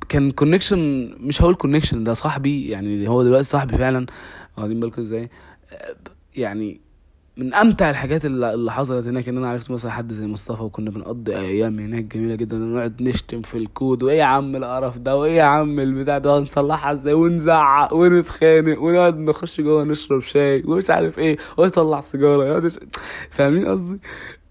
[0.09, 0.79] كان connection
[1.19, 4.05] مش هقول connection ده صاحبي يعني هو دلوقتي صاحبي فعلا.
[4.57, 5.29] واخدين بالكم إزاي؟
[6.35, 6.81] يعني
[7.37, 11.35] من أمتع الحاجات اللي حصلت هناك إن أنا عرفت مثلا حد زي مصطفى وكنا بنقضي
[11.37, 15.43] أيام هناك جميلة جدا نقعد نشتم في الكود وإيه يا عم القرف ده؟ وإيه يا
[15.43, 21.37] عم البتاع ده؟ نصلحها إزاي؟ ونزعق ونتخانق ونقعد نخش جوه نشرب شاي ومش عارف إيه
[21.57, 22.71] ويطلع سيجارة.
[23.29, 23.99] فاهمين قصدي؟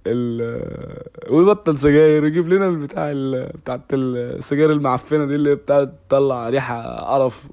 [0.07, 3.51] ال ويبطل سجاير يجيب لنا البتاع ال...
[3.65, 7.49] بتاعت السجاير المعفنة دي اللي بتاع تطلع ريحة قرف.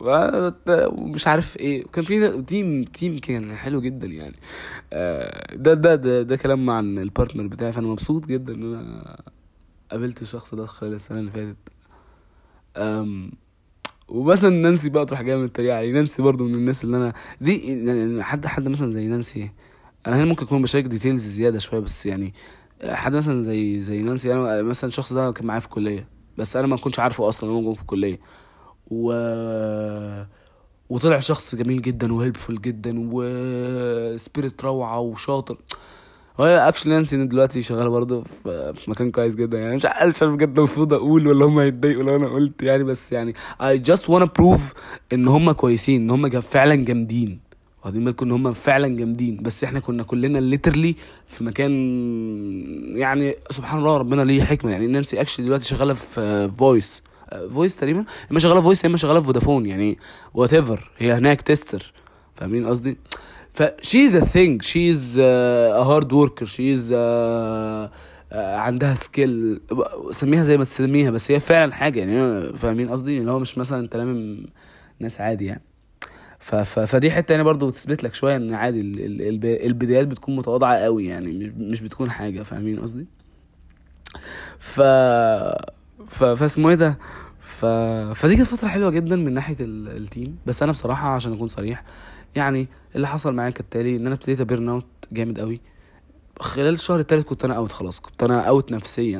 [0.71, 1.83] ومش عارف إيه.
[1.93, 4.35] كان في team team كان حلو جدا يعني.
[4.93, 7.73] آه، ده ده ده, ده كلام عن ال partner بتاعي.
[7.73, 9.19] فأنا مبسوط جدا إن أنا
[9.91, 11.57] قابلت الشخص ده خلال السنة اللي فاتت.
[12.77, 13.31] أم
[14.07, 15.91] ومثلا نانسي بقى تروح جاية من التريقة عليه.
[15.91, 19.51] نانسي برضو من الناس اللي أنا دي يعني حد حد مثلا زي نانسي
[20.07, 22.33] أنا هنا ممكن اكون بشارك details زيادة شوية بس يعني
[22.83, 26.67] حد مثلا زي زي نانسي أنا مثلا الشخص ده كان معايا في الكلية بس أنا
[26.67, 28.19] ما كنتش عارفه أصلا هو في الكلية.
[28.91, 29.11] و
[30.89, 35.57] وطلع شخص جميل جدا و helpful جدا و spirit روعة وشاطر.
[36.39, 38.23] هو actually نانسي دلوقتي شغالة برضه
[38.73, 42.27] في مكان كويس جدا يعني مش عارف بجد المفروض أقول ولا هم هيتضايقوا لو أنا
[42.27, 44.61] قلت يعني بس يعني I just wanna prove
[45.13, 47.48] إن هم كويسين إن هم فعلا جامدين.
[47.89, 49.37] واخدين بالكم إن هم فعلا جامدين.
[49.41, 50.95] بس إحنا كنا كلنا literally
[51.27, 51.71] في مكان
[52.97, 54.71] يعني سبحان الله ربنا ليه حكمة.
[54.71, 57.03] يعني نانسي actually دلوقتي شغالة في فويس
[57.53, 59.97] فويس تقريبا؟ إما شغالة فويس إما شغالة في فودافون يعني
[60.33, 61.93] whatever هي هناك tester
[62.35, 62.97] فاهمين قصدي؟
[63.53, 64.61] ف she's a thing.
[64.61, 66.45] She's a hard worker.
[66.45, 67.89] She's a
[68.33, 69.61] عندها skill
[70.11, 71.11] سميها زي ما تسميها.
[71.11, 71.99] بس هي فعلا حاجة.
[71.99, 74.45] يعني فاهمين قصدي؟ اللي هو مش مثلا كلام
[74.99, 75.61] ناس عادي يعني.
[76.49, 80.07] ف ف فدي حتة يعني برضو بتثبت لك شوية إن عادي ال ال ال البدايات
[80.07, 83.05] بتكون متواضعة قوي يعني مش بتكون حاجة فاهمين قصدي؟
[84.59, 84.81] ف
[86.07, 86.97] ف فاسمه إيه ده؟
[87.39, 87.65] ف...
[88.15, 89.97] فدي كانت فترة حلوة جدا من ناحية ال...
[89.97, 91.83] ال team بس أنا بصراحة عشان أكون صريح
[92.35, 95.61] يعني اللي حصل معايا كالتالي إن أنا ابتديت ا burn out جامد قوي.
[96.39, 99.19] خلال الشهر التالت كنت أنا out خلاص كنت أنا out نفسيا.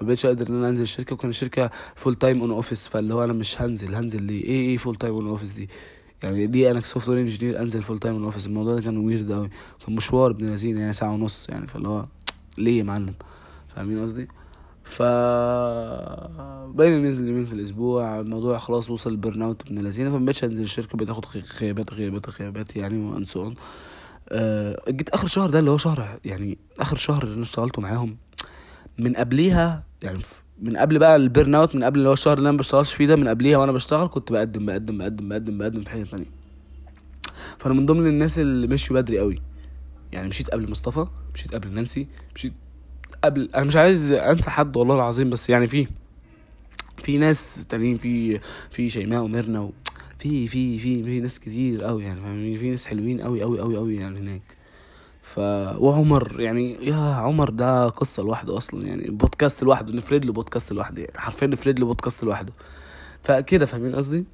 [0.00, 3.24] ما بقتش أقدر إن أنا أنزل الشركة وكان الشركة full time on office فاللي هو
[3.24, 5.68] أنا مش هنزل هنزل ليه؟ إيه إيه full time on office دي؟
[6.24, 9.32] يعني ليه أنا ك software engineer أنزل full time on office الموضوع ده كان weird
[9.32, 9.50] قوي
[9.86, 12.06] كان مشوار ابن لذينة يعني ساعة ونص يعني فاللي هو
[12.58, 13.14] ليه يا معلم؟
[13.76, 14.28] فاهمين قصدي؟
[14.84, 15.02] ف
[16.76, 20.44] بين نزل يومين في الأسبوع الموضوع خلاص وصل ال burn out ابن لذينة فما بقتش
[20.44, 21.24] أنزل الشركة بقيت آخد
[21.60, 23.52] غيابات غيابات غيابات يعني and so
[24.28, 28.16] أه جيت آخر شهر ده اللي هو شهر يعني آخر شهر اللي أنا اشتغلته معاهم
[28.98, 30.18] من قبليها يعني
[30.62, 33.06] من قبل بقى ال burn out من قبل اللي هو الشهر اللي أنا بشتغلش فيه
[33.06, 36.26] ده من قبليها وأنا بشتغل كنت بقدم بقدم بقدم بقدم بقدم في حتة تانية.
[37.58, 39.42] فأنا من ضمن الناس اللي مشوا بدري قوي.
[40.12, 42.52] يعني مشيت قبل مصطفى مشيت قبل نانسي مشيت
[43.24, 45.86] قبل أنا مش عايز أنسى حد والله العظيم بس يعني في
[46.98, 48.40] في ناس تانيين في
[48.70, 49.70] في شيماء وميرنا.
[50.18, 53.96] في في في في ناس كتير قوي يعني في ناس حلوين قوي قوي قوي قوي
[53.96, 54.42] يعني هناك.
[55.24, 55.38] ف
[55.78, 61.02] وعمر يعني يا عمر ده قصة لوحده أصلا يعني بودكاست لوحده نفرد له بودكاست لوحده
[61.02, 62.52] يعني حرفيا نفرد له بودكاست لوحده.
[63.22, 64.24] فكده فاهمين قصدي؟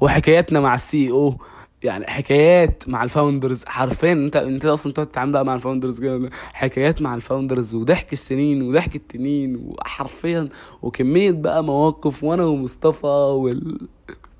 [0.00, 1.34] وحكاياتنا مع ال CEO
[1.82, 6.00] يعني حكايات مع ال founders حرفيا أنت أنت أصلا تقعد تتعامل بقى مع ال founders
[6.00, 10.48] كده حكايات مع الفاوندرز وضحك السنين وضحك السنين وحرفيا
[10.82, 13.78] وكمية بقى مواقف وأنا ومصطفى وال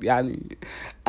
[0.03, 0.57] يعني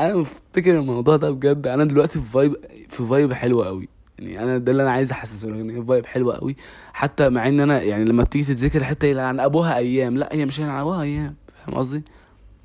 [0.00, 1.66] أنا مفتكر الموضوع ده بجد.
[1.66, 2.56] أنا دلوقتي في vibe
[2.88, 3.88] في vibe حلوة قوي
[4.20, 6.56] يعني أنا ده اللي أنا عايز أحسسه لك ان هي vibe حلوة قوي
[6.92, 10.60] حتى مع إن أنا يعني لما بتيجي تتذكر الحته عن ابوها أيام لا هي مش
[10.60, 12.02] عن ابوها أيام فاهم قصدي؟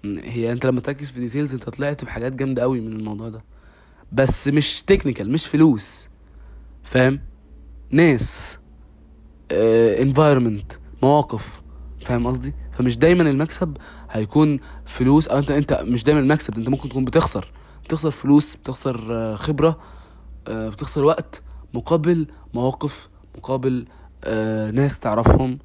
[0.05, 3.43] هي أنت لما تركز في details أنت طلعت بحاجات جامدة قوي من الموضوع ده.
[4.11, 6.09] بس مش technical مش فلوس
[6.83, 7.19] فاهم؟
[7.91, 8.57] ناس
[9.51, 11.61] انفايرمنت uh, مواقف
[12.05, 13.77] فاهم قصدي؟ فمش دايما المكسب
[14.11, 17.51] هيكون فلوس أو أنت أنت مش دايما المكسب أنت ممكن تكون بتخسر
[17.85, 19.94] بتخسر فلوس بتخسر خبرة uh,
[20.49, 21.41] بتخسر وقت
[21.73, 23.85] مقابل مواقف مقابل
[24.23, 24.27] uh,
[24.73, 25.59] ناس تعرفهم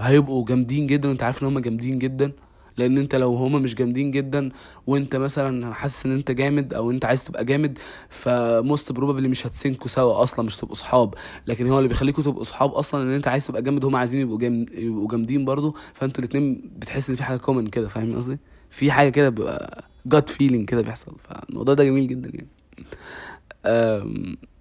[0.00, 2.32] هيبقوا جامدين جدا وانت عارف إن هم جامدين جدا.
[2.76, 4.50] لأن انت لو هما مش جامدين جدا
[4.86, 7.78] وانت مثلا حاسس إن انت جامد أو انت عايز تبقى جامد
[8.08, 11.14] ف most probably مش هت sync وا سوا أصلا مش تبقوا صحاب.
[11.46, 14.38] لكن هو اللي بيخليكوا تبقوا صحاب أصلا إن انت عايز تبقى جامد وهما عايزين يبقوا
[14.38, 15.76] جامد يبقوا جامدين برضو.
[15.94, 18.38] فانتوا الاتنين بتحس إن في حاجة common كده فاهم قصدي؟
[18.70, 21.16] في حاجة كده بيبقى gut feeling كده بيحصل.
[21.24, 22.48] فالموضوع ده جميل جدا يعني.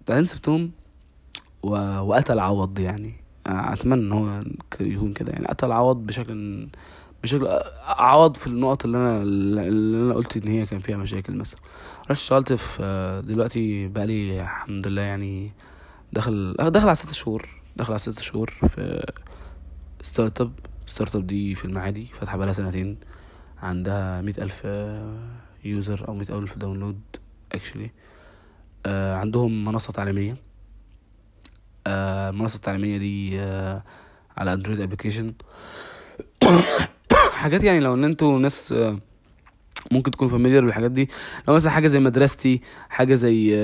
[0.09, 0.71] بعدين سبتهم.
[1.63, 3.13] وقتل عوض يعني.
[3.47, 4.43] أتمنى إن هو
[4.79, 5.45] يكون كده يعني.
[5.47, 6.67] قتل عوض بشكل
[7.23, 7.47] بشكل
[7.83, 11.59] عوض في النقط اللي أنا اللي أنا قلت إن هي كان فيها مشاكل مثلا.
[11.99, 15.51] رحت اشتغلت في دلوقتي بقالي الحمد لله يعني
[16.13, 19.13] داخل داخل على ست شهور داخل على ست شهور في
[20.01, 20.51] startup
[20.87, 22.97] startup دي في المعادي فاتحة بقالها سنتين.
[23.61, 24.67] عندها مئة ألف
[25.65, 26.99] user أو مئة ألف download
[27.51, 27.91] actually
[28.87, 30.37] عندهم منصة تعليمية.
[31.87, 33.39] المنصة التعليمية دي
[34.37, 35.33] على Android application
[37.41, 38.75] حاجات يعني لو إن أنتوا ناس
[39.91, 41.09] ممكن تكون familiar بالحاجات دي.
[41.47, 43.55] لو مثلا حاجة زي مدرستي حاجة زي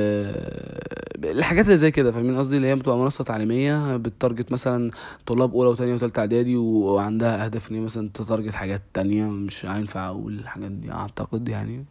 [1.24, 4.92] الحاجات اللي زي كده فاهمين قصدي؟ اللي هي بتبقى منصة تعليمية بت target مثلا
[5.26, 9.66] طلاب أولى وثانيه وثالثه إعدادي وعندها أهداف إن هي مثلا ت target حاجات تانية مش
[9.66, 11.86] هينفع أقول الحاجات دي أعتقد يعني.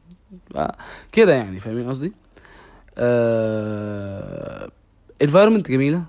[1.13, 2.13] كده يعني فاهمين قصدي؟
[5.23, 6.05] environment جميلة.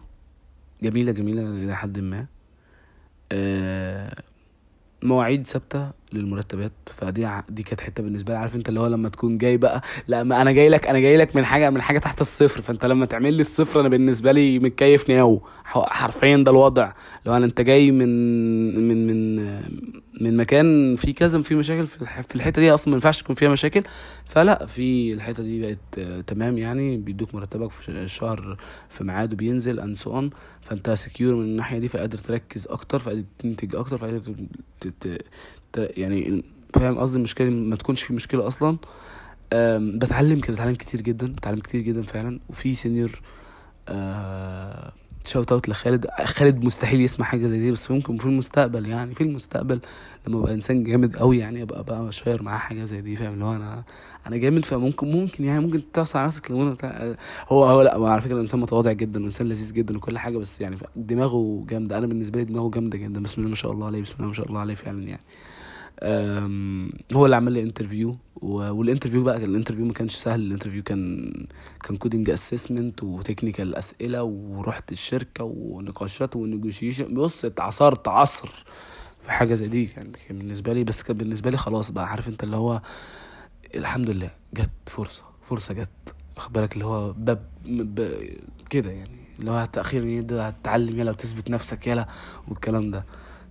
[0.84, 2.26] جميلة جميلة إلى حد ما.
[5.04, 6.72] مواعيد ثابتة للمرتبات.
[6.86, 8.40] فدي دي كانت حتة بالنسبة لي.
[8.40, 11.18] عارف أنت اللي هو لما تكون جاي بقى لا ما أنا جاي لك أنا جاي
[11.18, 12.62] لك من حاجة من حاجة تحت الصفر.
[12.62, 16.92] فأنت لما تعمل لي الصفر أنا بالنسبة لي متكيف now حرفيا ده الوضع.
[17.26, 18.08] لو أنا أنت جاي من
[18.88, 19.40] من من
[20.24, 23.36] من مكان فيه كذا في مشاكل في الح- في الحتة دي أصلا ما ينفعش تكون
[23.36, 23.84] فيها مشاكل.
[24.26, 28.58] فلا في الحتة دي بقت آه، تمام يعني بيدوك مرتبك في الشهر
[28.90, 30.30] في ميعاده بينزل and so on
[30.62, 34.22] فأنت secure من الناحية دي فقادر تركز أكتر فقادر تنتج أكتر فقادر.
[35.78, 36.44] يعني
[36.74, 38.78] فاهم قصدي؟ المشكلة ما تكونش في مشكلة أصلا.
[39.98, 42.40] بتعلم بتعلم كتير جدا بتعلم كتير جدا فعلا.
[42.50, 43.22] وفي senior
[43.88, 44.94] آه
[45.26, 46.08] shout out لخالد.
[46.26, 49.80] خالد مستحيل يسمع حاجة زي دي بس ممكن في المستقبل يعني في المستقبل
[50.28, 53.46] لما أبقى إنسان جامد قوي يعني ابقى بقى share معاه حاجة زي دي فاهم؟ اللي
[53.46, 53.84] هو أنا
[54.28, 56.76] أنا جامد فممكن ممكن يعني ممكن تعصر على نفسك لو
[57.48, 60.62] هو هو لأ هو على فكرة إنسان متواضع جدا وانسان لذيذ جدا وكل حاجة بس
[60.62, 61.98] يعني دماغه جامدة.
[61.98, 63.24] أنا بالنسبة لي دماغه جامدة جدا.
[63.24, 65.22] بسم الله ما شاء الله عليه بسم الله ما شاء الله عليه فعلا يعني.
[67.14, 70.84] هو اللي عمل لي interview وال interview بقى ال interview ما كانش سهل ال interview
[70.84, 71.32] كان
[71.84, 78.50] كان coding assessment و technical أسئلة ورحت الشركة ونقاشات ونيجوشيشن بص اتعصرت عصر
[79.24, 82.28] في حاجة زي دي يعني كان بالنسبة لي بس كان بالنسبة لي خلاص بقى عارف
[82.28, 82.82] انت اللي هو
[83.76, 85.90] الحمد لله جت فرصة فرصة جت.
[86.36, 88.18] واخد بالك اللي هو باب ب...
[88.70, 92.08] كده يعني اللي هو أخيرا يبدا هتتعلم يلا وتثبت نفسك يلا
[92.48, 93.04] والكلام ده.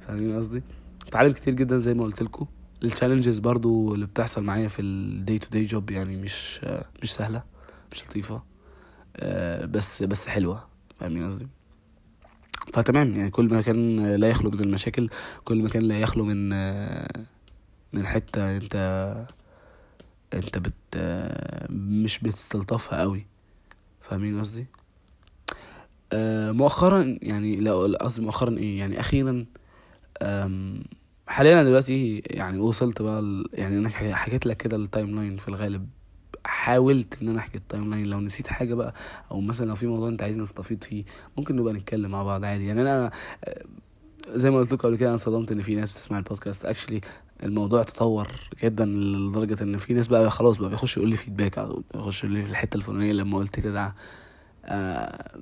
[0.06, 0.62] فاهمين قصدي؟
[1.10, 2.46] اتعلم كتير جدا زي ما قلت لكم.
[2.82, 6.60] ال challenges برضو اللي بتحصل معايا في ال day to day job يعني مش
[7.02, 7.42] مش سهلة
[7.92, 8.42] مش لطيفة.
[9.16, 10.64] آه، بس بس حلوة.
[11.00, 11.46] فاهمين قصدي؟
[12.72, 13.16] فتمام.
[13.16, 15.08] يعني كل مكان لا يخلو من المشاكل
[15.44, 16.48] كل مكان لا يخلو من
[17.92, 18.76] من حتة انت
[20.34, 20.96] انت بت
[21.70, 23.26] مش بتستلطفها قوي.
[24.00, 24.66] فاهمين قصدي؟
[26.12, 29.46] آه، مؤخرا يعني لا قصدي مؤخرا إيه؟ يعني أخيرا
[31.30, 35.88] حاليا دلوقتي يعني وصلت بقى ال- يعني أنا حكيت لك كده ال timeline في الغالب.
[36.44, 38.94] حاولت إن أنا أحكي ال timeline لو نسيت حاجة بقى
[39.30, 41.04] أو مثلا لو في موضوع أنت عايزني نستفيد فيه
[41.38, 42.66] ممكن نبقى نتكلم مع بعض عادي.
[42.66, 43.10] يعني أنا
[43.44, 43.64] آه،
[44.28, 46.64] زي ما قلت لكم قبل كده أنا صدمت إن في ناس بتسمع البودكاست.
[46.64, 47.00] اكشلي
[47.42, 48.28] الموضوع تطور
[48.62, 52.24] جدا لدرجة إن في ناس بقى خلاص بقى بيخش يقول لي فيدباك على طول بيخش
[52.24, 53.94] يقول لي في الحتة الفلانية لما قلت كده
[54.64, 55.38] آه،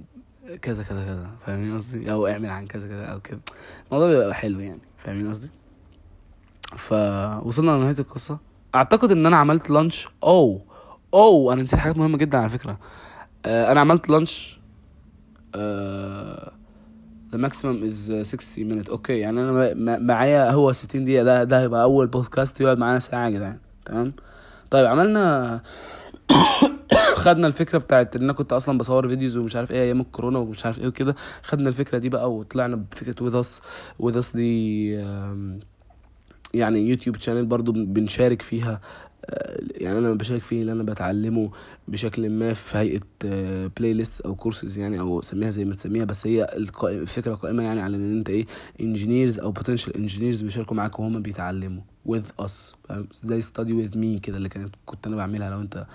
[0.62, 1.30] كذا كذا كذا.
[1.46, 3.40] فاهمين قصدي؟ أو اعمل عن كذا كذا أو كده.
[3.86, 4.80] الموضوع بيبقى حلو يعني.
[4.98, 5.50] فاهمين قصدي؟
[6.76, 8.38] فوصلنا لنهاية القصة.
[8.74, 10.08] أعتقد إن أنا عملت لانش.
[10.22, 10.60] أوه.
[11.14, 11.52] أوه.
[11.52, 12.78] أنا نسيت حاجات مهمة جدا على فكرة.
[13.44, 14.58] آه أنا عملت launch.
[15.54, 16.52] آه
[17.32, 19.18] the maximum is 60 minute okay.
[19.18, 21.24] يعني أنا معايا هو 60 دقيقة.
[21.24, 23.58] ده ده هيبقى أول بودكاست يقعد معانا ساعة يا جدعان.
[23.84, 24.12] تمام؟
[24.70, 25.60] طيب عملنا
[27.16, 30.66] خدنا الفكرة بتاعت إن أنا كنت أصلا بصور videos ومش عارف إيه أيام الكورونا ومش
[30.66, 31.14] عارف إيه وكده.
[31.42, 33.62] خدنا الفكرة دي بقى وطلعنا بفكرة With Us
[33.98, 35.60] With Us دي آم،
[36.54, 38.80] يعني يوتيوب channel برضو بنشارك فيها
[39.24, 41.50] آه، يعني أنا بشارك فيه اللي أنا بتعلمه
[41.88, 43.00] بشكل ما في هيئة
[43.76, 46.44] playlist أو كورسز يعني أو سميها زي ما تسميها بس هي
[46.82, 48.46] الفكرة قائمة يعني على إن أنت إيه
[48.80, 52.52] engineers أو potential engineers بيشاركوا معاك وهم بيتعلموا with us؟
[53.22, 55.86] زي study with me كده اللي كانت كنت أنا بعملها لو أنت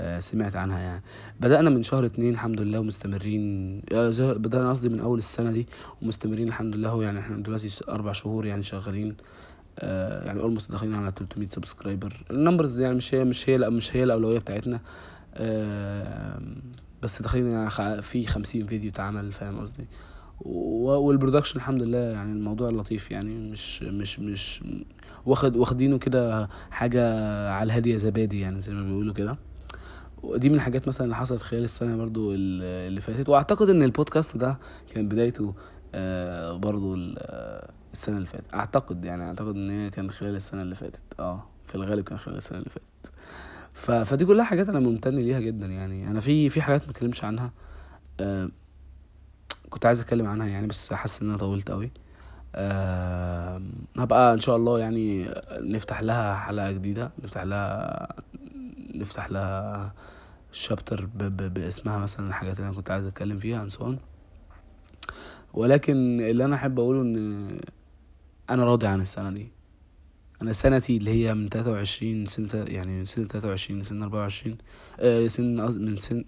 [0.00, 1.02] آه، سمعت عنها يعني
[1.40, 5.66] بدأنا من شهر اتنين الحمد لله ومستمرين آه، بدأنا قصدي من أول السنة دي
[6.02, 9.47] ومستمرين الحمد لله يعني إحنا دلوقتي أربع شهور يعني شغالين آه،
[9.82, 10.40] يعني.
[10.40, 12.24] almost داخلين على 300 subscriber.
[12.30, 14.80] ال numbers يعني مش هي مش هي لا مش هي الأولوية بتاعتنا.
[15.34, 16.40] آه،
[17.02, 19.86] بس داخلين يعني في 50 فيديو اتعمل فاهم قصدي؟
[20.40, 24.64] وال production الحمد لله يعني الموضوع لطيف يعني مش مش مش
[25.26, 27.02] واخد واخدينه كده حاجة
[27.50, 29.36] على الهادية زبادي يعني زي ما بيقولوا كده.
[30.22, 33.28] ودي من الحاجات مثلا اللي حصلت خلال السنة برضو ال- اللي فاتت.
[33.28, 34.58] وأعتقد إن البودكاست ده
[34.94, 35.54] كان بدايته
[35.94, 36.96] آه برضو
[37.88, 38.54] ال- السنة اللي فاتت.
[38.54, 41.00] أعتقد يعني أعتقد إن هي كان خلال السنة اللي فاتت.
[41.20, 43.12] آه في الغالب كان خلال السنة اللي فاتت.
[43.72, 43.90] ف...
[43.90, 46.10] فدي كلها حاجات أنا ممتن ليها جدا يعني.
[46.10, 47.50] أنا في في حاجات ما اتكلمش عنها
[48.20, 48.48] آه
[49.70, 51.90] كنت عايز أتكلم عنها يعني بس حاسس إن أنا طولت قوي
[52.54, 53.62] آه
[53.98, 55.28] هبقى إن شاء الله يعني
[55.60, 57.10] نفتح لها حلقة جديدة.
[57.24, 58.08] نفتح لها
[58.94, 59.92] نفتح لها
[60.52, 61.18] شابتر ب...
[61.22, 61.54] ب...
[61.54, 63.98] باسمها مثلا الحاجات اللي أنا كنت عايز أتكلم فيها عن سؤال
[65.54, 67.60] ولكن اللي أنا أحب أقوله إن
[68.50, 69.48] أنا راضي عن السنة دي.
[70.42, 74.56] أنا سنتي اللي هي من 23 سنة يعني من سنة 23 لسنة 24
[75.00, 76.24] آه سن من سن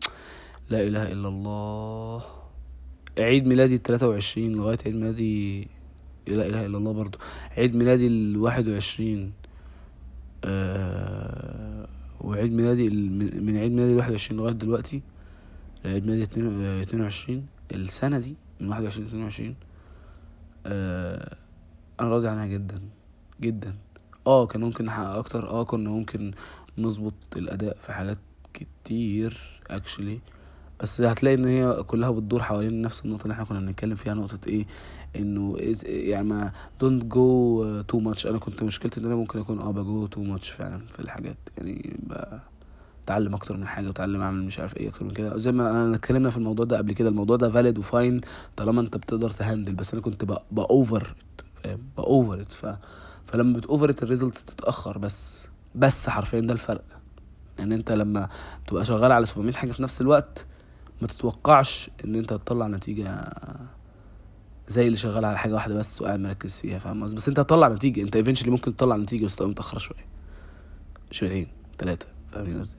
[0.71, 2.23] لا إله إلا الله.
[3.19, 5.69] عيد ميلادي ال 23 لغاية عيد ميلادي
[6.29, 7.19] لا إله إلا الله برضو.
[7.57, 9.33] عيد ميلادي ال 21
[10.45, 11.89] آه
[12.21, 12.89] وعيد ميلادي
[13.41, 15.03] من عيد ميلادي ال 21 لغاية دلوقتي
[15.85, 16.23] عيد ميلادي
[16.83, 19.55] 22 السنة دي من 21 ل 22
[20.67, 21.37] آه
[22.01, 22.81] أنا راضي عنها جدا
[23.41, 23.75] جدا.
[24.27, 25.49] آه كان ممكن نحقق أكتر.
[25.51, 26.33] آه كنا ممكن
[26.79, 28.19] نظبط الأداء في حاجات
[28.55, 30.19] كتير اكشلي
[30.81, 34.39] بس هتلاقي إن هي كلها بتدور حوالين نفس النقطة اللي إحنا كنا بنتكلم فيها نقطة
[34.49, 34.67] إيه؟
[35.17, 39.71] إنه يعني ما don't go too much أنا كنت مشكلتي إن أنا ممكن أكون آه
[39.71, 41.37] ب go too much فعلا في الحاجات.
[41.59, 41.97] يعني
[43.05, 45.39] بتعلم أكتر من حاجة وتعلم أعمل مش عارف إيه أكتر من كده.
[45.39, 48.21] زي ما أنا اتكلمنا في الموضوع ده قبل كده الموضوع ده valid و fine
[48.57, 51.15] طالما أنت بتقدر ت handle بس أنا كنت ب over
[51.97, 52.67] ب over ف
[53.27, 55.49] فلما بت over ت ال results بتتأخر بس.
[55.75, 56.85] بس حرفيا ده الفرق.
[57.61, 58.29] ان انت لما
[58.67, 60.47] تبقى شغال على 700 حاجة في نفس الوقت
[61.03, 63.33] ما تتوقعش ان انت تطلع نتيجة
[64.69, 68.03] زي اللي شغال على حاجة واحدة بس وقاعد مركز فيها فاهم بس انت هتطلع نتيجة.
[68.03, 70.07] انت eventually ممكن تطلع نتيجة بس تبقى متاخر شوية.
[71.11, 72.77] شويتين ثلاثة فاهمين قصدي؟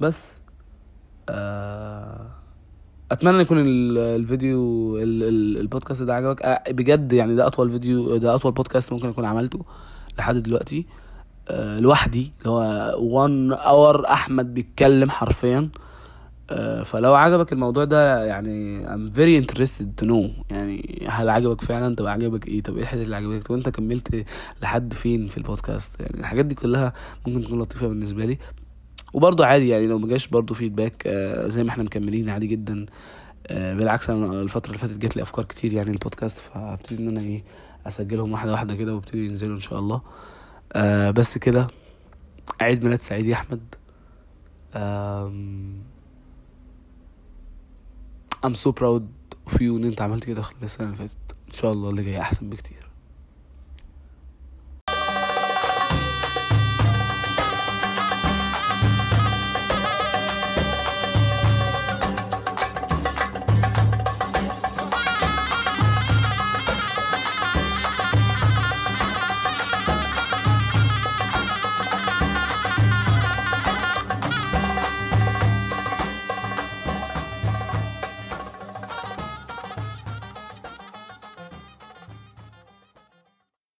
[0.00, 0.32] بس.
[1.28, 2.30] آه
[3.12, 6.62] أتمنى يكون ال- الفيديو ال- ال- البودكاست ده عجبك.
[6.70, 9.64] بجد يعني ده أطول فيديو ده أطول بودكاست ممكن أكون عملته
[10.18, 10.86] لحد دلوقتي.
[11.80, 15.68] لوحدي اللي هو 1 hour أحمد بيتكلم حرفيا.
[16.84, 20.32] فلو عجبك الموضوع ده يعني I'm very interested to know.
[20.50, 24.24] يعني هل عجبك فعلا؟ طب عجبك إيه؟ طب إيه الحاجات اللي عجبتك؟ طب أنت كملت
[24.62, 26.92] لحد فين في البودكاست؟ يعني الحاجات دي كلها
[27.26, 28.38] ممكن تكون لطيفة بالنسبة لي.
[29.12, 32.86] وبرضه عادي يعني لو مجاش برضه فيدباك آه، زي ما إحنا مكملين عادي جدا.
[33.46, 37.20] آه، بالعكس أنا الفترة اللي فاتت جات لي أفكار كتير يعني البودكاست فهبتدي إن أنا
[37.20, 37.42] إيه
[37.86, 40.00] أسجلهم واحدة واحدة كده وابتدي ينزلوا إن شاء الله.
[40.72, 41.68] آه بس كده
[42.60, 43.60] عيد ميلاد سعيد يا أحمد.
[48.46, 49.02] I'm so proud
[49.50, 51.16] of you إن أنت عملت كده خلال السنة اللي فاتت.
[51.48, 52.77] إن شاء الله اللي جاي أحسن بكتير.